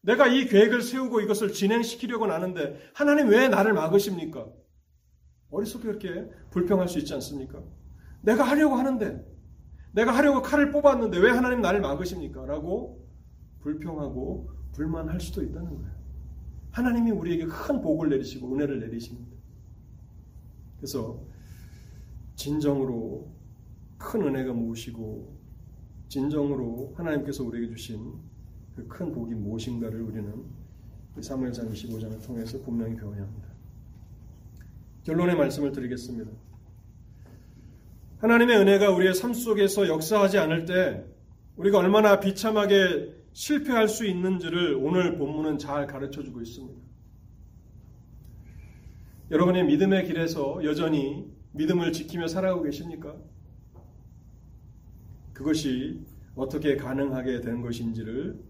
내가 0.03 0.29
이 0.29 0.47
계획을 0.47 0.83
세우고 0.83 1.21
이것을 1.23 1.53
진행시키려고 1.53 2.27
하는데 2.27 2.79
하나님 2.95 3.29
왜 3.29 3.49
나를 3.49 3.73
막으십니까? 3.73 4.47
머릿속에 5.51 5.85
그렇게 5.85 6.29
불평할 6.51 6.89
수 6.89 6.99
있지 6.99 7.15
않습니까? 7.15 7.63
내가 8.23 8.45
하려고 8.45 8.75
하는데 8.77 9.25
내가 9.93 10.13
하려고 10.13 10.43
칼을 10.43 10.73
뽑았는데 10.73 11.19
왜 11.19 11.31
하나님 11.31 11.61
나를 11.61 11.81
막으십니까? 11.81 12.45
라고 12.47 13.07
불평하고 13.61 14.51
불만할 14.73 15.21
수도 15.21 15.43
있다는 15.43 15.77
거예요. 15.77 15.97
하나님이 16.73 17.11
우리에게 17.11 17.47
큰 17.47 17.81
복을 17.81 18.11
내리시고 18.11 18.55
은혜를 18.55 18.81
내리십니다. 18.81 19.35
그래서 20.77 21.23
진정으로 22.35 23.33
큰 23.97 24.23
은혜가 24.23 24.53
무엇이고 24.53 25.35
진정으로 26.09 26.93
하나님께서 26.97 27.45
우리에게 27.45 27.75
주신 27.75 28.15
그 28.77 28.87
큰 28.89 29.11
복이 29.11 29.35
무엇인가를 29.35 30.03
우리는 30.03 30.45
사무엘상 31.19 31.71
25장을 31.71 32.23
통해서 32.27 32.61
분명히 32.61 32.95
배워야 32.95 33.23
합니다. 33.23 33.49
결론의 35.07 35.37
말씀을 35.37 35.71
드리겠습니다. 35.71 36.33
하나님의 38.19 38.59
은혜가 38.59 38.91
우리의 38.91 39.15
삶 39.15 39.35
속에서 39.35 39.87
역사하지 39.87 40.39
않을 40.39 40.65
때 40.65 41.05
우리가 41.55 41.79
얼마나 41.79 42.19
비참하게 42.19 43.15
실패할 43.33 43.89
수 43.89 44.05
있는지를 44.05 44.75
오늘 44.75 45.17
본문은 45.17 45.59
잘 45.59 45.87
가르쳐 45.87 46.25
주고 46.25 46.43
있습니다. 46.43 46.81
여러분의 49.31 49.67
믿음의 49.67 50.07
길에서 50.07 50.65
여전히 50.65 51.31
믿음을 51.53 51.93
지키며 51.93 52.27
살아가고 52.27 52.65
계십니까? 52.65 53.15
그것이 55.33 56.05
어떻게 56.35 56.77
가능하게 56.77 57.43
된 57.43 57.63
것인지를 57.63 58.43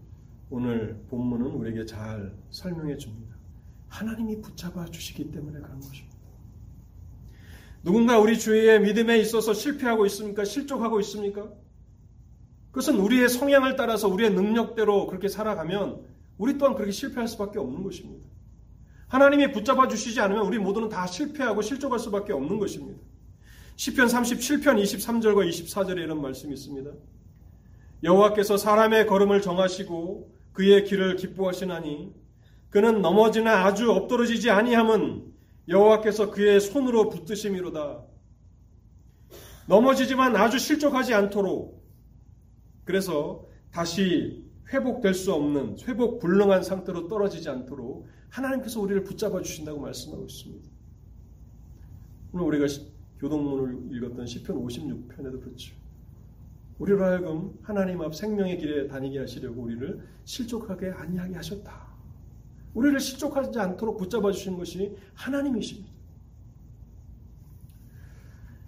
오늘 0.49 0.99
본문은 1.09 1.45
우리에게 1.51 1.85
잘 1.85 2.35
설명해 2.49 2.97
줍니다. 2.97 3.35
하나님이 3.89 4.41
붙잡아 4.41 4.85
주시기 4.85 5.31
때문에 5.31 5.59
그런 5.59 5.79
것입니다. 5.79 6.16
누군가 7.87 8.19
우리 8.19 8.37
주위에 8.37 8.79
믿음에 8.79 9.17
있어서 9.19 9.53
실패하고 9.53 10.05
있습니까? 10.07 10.43
실족하고 10.43 10.99
있습니까? 10.99 11.47
그것은 12.71 12.99
우리의 12.99 13.29
성향을 13.29 13.77
따라서 13.77 14.09
우리의 14.09 14.31
능력대로 14.31 15.07
그렇게 15.07 15.29
살아가면 15.29 16.01
우리 16.37 16.57
또한 16.57 16.75
그렇게 16.75 16.91
실패할 16.91 17.29
수밖에 17.29 17.59
없는 17.59 17.83
것입니다. 17.83 18.27
하나님이 19.07 19.53
붙잡아 19.53 19.87
주시지 19.87 20.19
않으면 20.19 20.45
우리 20.45 20.59
모두는 20.59 20.89
다 20.89 21.07
실패하고 21.07 21.61
실족할 21.61 21.97
수밖에 21.97 22.33
없는 22.33 22.59
것입니다. 22.59 22.99
시편 23.77 24.07
37편 24.07 24.83
23절과 24.83 25.49
24절에 25.49 25.99
이런 25.99 26.21
말씀이 26.21 26.53
있습니다. 26.55 26.91
여호와께서 28.03 28.57
사람의 28.57 29.07
걸음을 29.07 29.41
정하시고 29.41 30.29
그의 30.51 30.83
길을 30.83 31.15
기뻐하시나니 31.15 32.13
그는 32.69 33.01
넘어지나 33.01 33.63
아주 33.63 33.89
엎드러지지 33.93 34.49
아니함은 34.49 35.36
여호와께서 35.67 36.31
그의 36.31 36.59
손으로 36.59 37.09
붙드심이로다. 37.09 38.03
넘어지지만 39.67 40.35
아주 40.35 40.59
실족하지 40.59 41.13
않도록 41.13 41.85
그래서 42.85 43.45
다시 43.71 44.45
회복될 44.71 45.13
수 45.13 45.33
없는 45.33 45.77
회복 45.87 46.19
불능한 46.19 46.63
상태로 46.63 47.07
떨어지지 47.07 47.49
않도록 47.49 48.07
하나님께서 48.29 48.79
우리를 48.79 49.03
붙잡아 49.03 49.41
주신다고 49.41 49.81
말씀하고 49.81 50.25
있습니다. 50.25 50.69
오늘 52.31 52.45
우리가 52.45 52.65
교동문을 53.19 53.95
읽었던 53.95 54.25
시편 54.25 54.55
56편에도 54.57 55.41
그렇죠. 55.41 55.75
우리로 56.79 57.03
하여금 57.03 57.57
하나님 57.63 58.01
앞 58.01 58.15
생명의 58.15 58.57
길에 58.59 58.87
다니게 58.87 59.19
하시려고 59.19 59.63
우리를 59.63 59.99
실족하게 60.25 60.91
아니하게 60.91 61.35
하셨다. 61.35 61.86
우리를 62.73 62.99
실족하지 62.99 63.57
않도록 63.59 63.97
붙잡아 63.97 64.31
주시는 64.31 64.57
것이 64.57 64.95
하나님이십니다. 65.13 65.97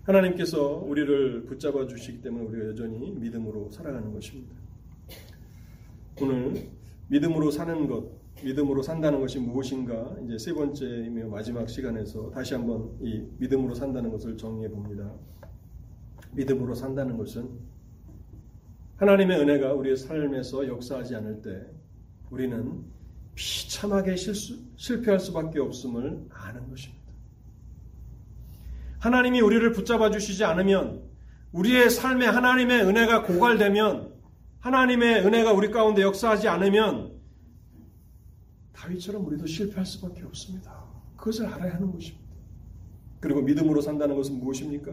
하나님께서 0.03 0.77
우리를 0.77 1.45
붙잡아 1.45 1.85
주시기 1.85 2.21
때문에 2.21 2.45
우리가 2.45 2.69
여전히 2.69 3.11
믿음으로 3.11 3.69
살아가는 3.69 4.11
것입니다. 4.11 4.55
오늘 6.21 6.69
믿음으로 7.09 7.51
사는 7.51 7.87
것, 7.87 8.09
믿음으로 8.43 8.81
산다는 8.81 9.19
것이 9.19 9.39
무엇인가 9.39 10.15
이제 10.25 10.37
세 10.37 10.53
번째이며 10.53 11.27
마지막 11.27 11.67
시간에서 11.69 12.29
다시 12.31 12.55
한번 12.55 12.97
이 13.01 13.23
믿음으로 13.37 13.75
산다는 13.75 14.09
것을 14.11 14.37
정리해 14.37 14.69
봅니다. 14.69 15.11
믿음으로 16.31 16.73
산다는 16.73 17.17
것은 17.17 17.49
하나님의 18.97 19.39
은혜가 19.39 19.73
우리의 19.73 19.95
삶에서 19.95 20.67
역사하지 20.67 21.15
않을 21.15 21.41
때 21.41 21.65
우리는 22.29 22.83
비참하게 23.39 24.17
실수, 24.17 24.59
실패할 24.75 25.17
수밖에 25.17 25.59
없음을 25.59 26.27
아는 26.29 26.69
것입니다. 26.69 27.01
하나님이 28.99 29.39
우리를 29.39 29.71
붙잡아 29.71 30.11
주시지 30.11 30.43
않으면 30.43 31.01
우리의 31.53 31.89
삶에 31.89 32.25
하나님의 32.25 32.81
은혜가 32.81 33.23
고갈되면 33.23 34.13
하나님의 34.59 35.25
은혜가 35.25 35.53
우리 35.53 35.71
가운데 35.71 36.01
역사하지 36.01 36.49
않으면 36.49 37.17
다윗처럼 38.73 39.25
우리도 39.25 39.47
실패할 39.47 39.85
수밖에 39.85 40.23
없습니다. 40.23 40.83
그것을 41.15 41.45
알아야 41.45 41.75
하는 41.75 41.93
것입니다. 41.93 42.27
그리고 43.21 43.41
믿음으로 43.41 43.79
산다는 43.79 44.17
것은 44.17 44.37
무엇입니까? 44.37 44.91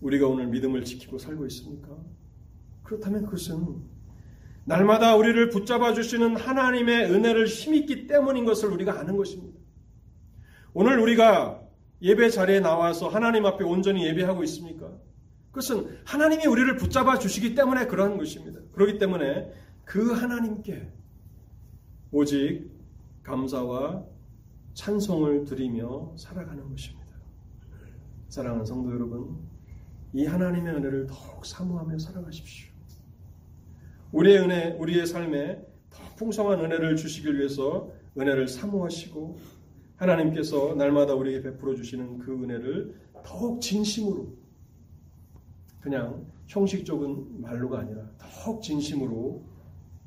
우리가 0.00 0.26
오늘 0.26 0.48
믿음을 0.48 0.84
지키고 0.84 1.18
살고 1.18 1.46
있습니까? 1.46 1.96
그렇다면 2.82 3.26
그것은 3.26 3.95
날마다 4.66 5.14
우리를 5.14 5.48
붙잡아 5.50 5.94
주시는 5.94 6.36
하나님의 6.36 7.12
은혜를 7.12 7.46
힘있기 7.46 8.08
때문인 8.08 8.44
것을 8.44 8.68
우리가 8.70 8.98
아는 8.98 9.16
것입니다. 9.16 9.58
오늘 10.74 10.98
우리가 10.98 11.62
예배 12.02 12.30
자리에 12.30 12.60
나와서 12.60 13.08
하나님 13.08 13.46
앞에 13.46 13.64
온전히 13.64 14.04
예배하고 14.06 14.42
있습니까? 14.44 14.92
그것은 15.50 16.00
하나님이 16.04 16.46
우리를 16.46 16.76
붙잡아 16.76 17.18
주시기 17.18 17.54
때문에 17.54 17.86
그러한 17.86 18.18
것입니다. 18.18 18.60
그렇기 18.72 18.98
때문에 18.98 19.50
그 19.84 20.12
하나님께 20.12 20.92
오직 22.10 22.68
감사와 23.22 24.04
찬송을 24.74 25.44
드리며 25.44 26.12
살아가는 26.16 26.68
것입니다. 26.68 27.06
사랑하는 28.28 28.66
성도 28.66 28.92
여러분, 28.92 29.38
이 30.12 30.26
하나님의 30.26 30.74
은혜를 30.74 31.06
더욱 31.06 31.46
사모하며 31.46 31.98
살아가십시오. 31.98 32.75
우리의 34.12 34.38
은혜, 34.38 34.72
우리의 34.78 35.06
삶에 35.06 35.64
더 35.90 36.14
풍성한 36.16 36.60
은혜를 36.60 36.96
주시길 36.96 37.38
위해서 37.38 37.90
은혜를 38.16 38.48
사모하시고 38.48 39.38
하나님께서 39.96 40.74
날마다 40.74 41.14
우리에게 41.14 41.42
베풀어 41.42 41.74
주시는 41.74 42.18
그 42.18 42.32
은혜를 42.32 42.94
더욱 43.24 43.60
진심으로 43.60 44.36
그냥 45.80 46.26
형식적인 46.46 47.40
말로가 47.40 47.80
아니라 47.80 48.10
더욱 48.18 48.62
진심으로 48.62 49.44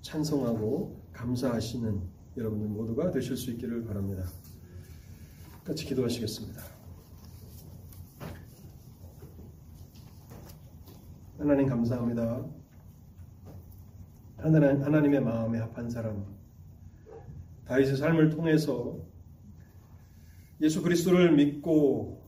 찬성하고 0.01 1.01
감사하시는 1.11 2.01
여러분들 2.37 2.67
모두가 2.67 3.11
되실 3.11 3.35
수 3.35 3.51
있기를 3.51 3.85
바랍니다. 3.85 4.23
같이 5.63 5.85
기도하시겠습니다. 5.85 6.61
하나님 11.37 11.67
감사합니다. 11.67 12.58
하나님, 14.41 14.81
하나님의 14.81 15.21
마음에 15.21 15.59
합한 15.59 15.89
사람, 15.89 16.25
다윗의 17.65 17.97
삶을 17.97 18.29
통해서 18.29 18.97
예수 20.61 20.81
그리스도를 20.81 21.33
믿고 21.33 22.23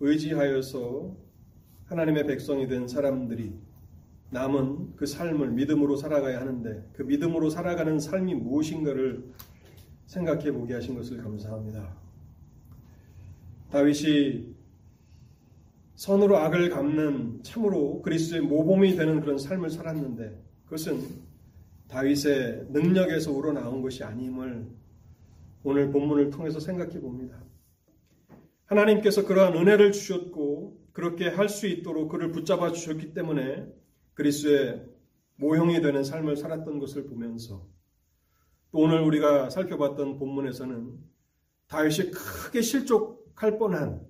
의지하여서 0.00 1.16
하나님의 1.86 2.26
백성이 2.26 2.68
된 2.68 2.86
사람들이 2.86 3.54
남은 4.30 4.96
그 4.96 5.06
삶을 5.06 5.52
믿음으로 5.52 5.96
살아가야 5.96 6.40
하는데 6.40 6.88
그 6.92 7.02
믿음으로 7.02 7.50
살아가는 7.50 7.98
삶이 7.98 8.34
무엇인가를 8.34 9.32
생각해 10.06 10.52
보게 10.52 10.74
하신 10.74 10.94
것을 10.94 11.22
감사합니다. 11.22 11.96
다윗이 13.70 14.54
선으로 15.96 16.38
악을 16.38 16.70
갚는 16.70 17.42
참으로 17.42 18.02
그리스도의 18.02 18.42
모범이 18.42 18.96
되는 18.96 19.20
그런 19.20 19.38
삶을 19.38 19.70
살았는데 19.70 20.42
그것은 20.64 21.25
다윗의 21.88 22.66
능력에서 22.70 23.32
우러나온 23.32 23.82
것이 23.82 24.02
아님을 24.04 24.66
오늘 25.62 25.90
본문을 25.90 26.30
통해서 26.30 26.60
생각해 26.60 27.00
봅니다. 27.00 27.42
하나님께서 28.66 29.24
그러한 29.26 29.54
은혜를 29.56 29.92
주셨고 29.92 30.80
그렇게 30.92 31.28
할 31.28 31.48
수 31.48 31.66
있도록 31.66 32.08
그를 32.08 32.32
붙잡아 32.32 32.72
주셨기 32.72 33.14
때문에 33.14 33.66
그리스도의 34.14 34.84
모형이 35.36 35.80
되는 35.80 36.02
삶을 36.02 36.36
살았던 36.36 36.78
것을 36.78 37.06
보면서 37.06 37.66
또 38.72 38.78
오늘 38.78 39.00
우리가 39.02 39.50
살펴봤던 39.50 40.18
본문에서는 40.18 40.98
다윗이 41.68 42.10
크게 42.10 42.62
실족할 42.62 43.58
뻔한 43.58 44.06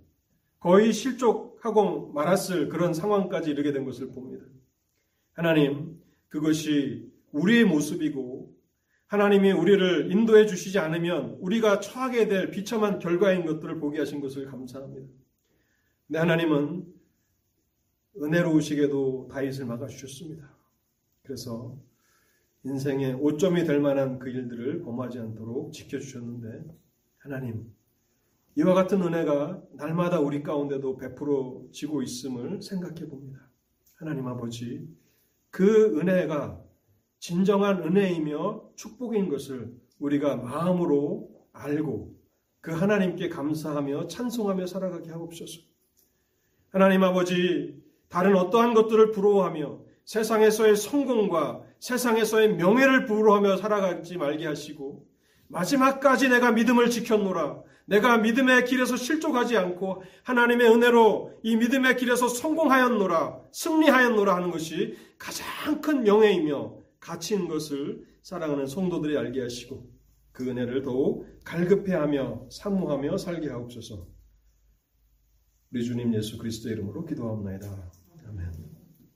거의 0.61 0.93
실족하고 0.93 2.13
말았을 2.13 2.69
그런 2.69 2.95
상황까지 2.95 3.51
이르게 3.51 3.73
된 3.73 3.85
것을 3.85 4.13
봅니다. 4.13 4.45
하나님, 5.33 6.01
그것이 6.29 7.11
우리의 7.37 7.65
모습이고 7.65 8.55
하나님이 9.07 9.53
우리를 9.53 10.11
인도해 10.11 10.47
주시지 10.47 10.79
않으면 10.79 11.37
우리가 11.41 11.81
처하게 11.81 12.29
될 12.29 12.51
비참한 12.51 12.99
결과인 12.99 13.45
것들을 13.45 13.79
보게 13.79 13.99
하신 13.99 14.21
것을 14.21 14.47
감사합니다. 14.47 15.07
근데 16.07 16.19
하나님은 16.19 16.87
은혜로우시게도 18.21 19.29
다윗을 19.31 19.67
막아주셨습니다. 19.67 20.51
그래서 21.23 21.79
인생의 22.65 23.15
오점이 23.15 23.65
될 23.65 23.81
만한 23.81 24.19
그 24.19 24.29
일들을 24.29 24.83
범하지 24.83 25.19
않도록 25.19 25.73
지켜주셨는데 25.73 26.65
하나님 27.19 27.73
이와 28.57 28.75
같은 28.75 29.03
은혜가 29.03 29.63
날마다 29.75 30.19
우리 30.19 30.43
가운데도 30.43 30.97
베풀어지고 30.97 32.03
있음을 32.03 32.63
생각해 32.63 33.07
봅니다. 33.07 33.49
하나님 33.97 34.27
아버지 34.27 34.89
그 35.51 35.99
은혜가 35.99 36.66
진정한 37.19 37.83
은혜이며 37.83 38.71
축복인 38.77 39.29
것을 39.29 39.73
우리가 39.99 40.37
마음으로 40.37 41.31
알고 41.53 42.15
그 42.61 42.73
하나님께 42.73 43.29
감사하며 43.29 44.09
찬송하며 44.09 44.67
살아가게 44.67 45.11
하옵소서. 45.11 45.61
하나님 46.71 47.03
아버지 47.05 47.81
다른 48.09 48.37
어떠한 48.37 48.75
것들을 48.75 49.13
부러워하며 49.13 49.81
세상에서의 50.05 50.77
성공과 50.77 51.63
세상에서의 51.81 52.55
명예를 52.55 53.07
부러워하며 53.07 53.57
살아가지 53.57 54.17
말게 54.17 54.47
하시고 54.47 55.07
마지막까지 55.49 56.29
내가 56.29 56.53
믿음을 56.53 56.91
지켰노라. 56.91 57.63
내가 57.87 58.19
믿음의 58.19 58.65
길에서 58.65 58.97
실족하지 58.97 59.57
않고 59.57 60.03
하나님의 60.25 60.69
은혜로 60.69 61.39
이 61.45 61.57
믿음의 61.57 61.97
길에서 61.97 62.29
성공하였노라. 62.29 63.41
승리하였노라 63.53 64.35
하는 64.35 64.51
것이 64.51 64.97
가장 65.19 65.81
큰 65.81 66.03
명예이며 66.03 66.76
가치인 67.07 67.47
것을 67.47 68.05
사랑하는 68.23 68.67
성도들이 68.67 69.17
알게 69.17 69.41
하시고 69.41 69.89
그 70.33 70.51
은혜를 70.51 70.83
더욱 70.83 71.25
갈급해하며 71.45 72.49
사모하며 72.51 73.17
살게 73.17 73.49
하옵소서. 73.49 74.09
우리 75.73 75.85
주님 75.85 76.13
예수 76.15 76.37
그리스도의 76.37 76.75
이름으로 76.75 77.05
기도하옵나이다. 77.05 77.93
아멘. 78.27 78.66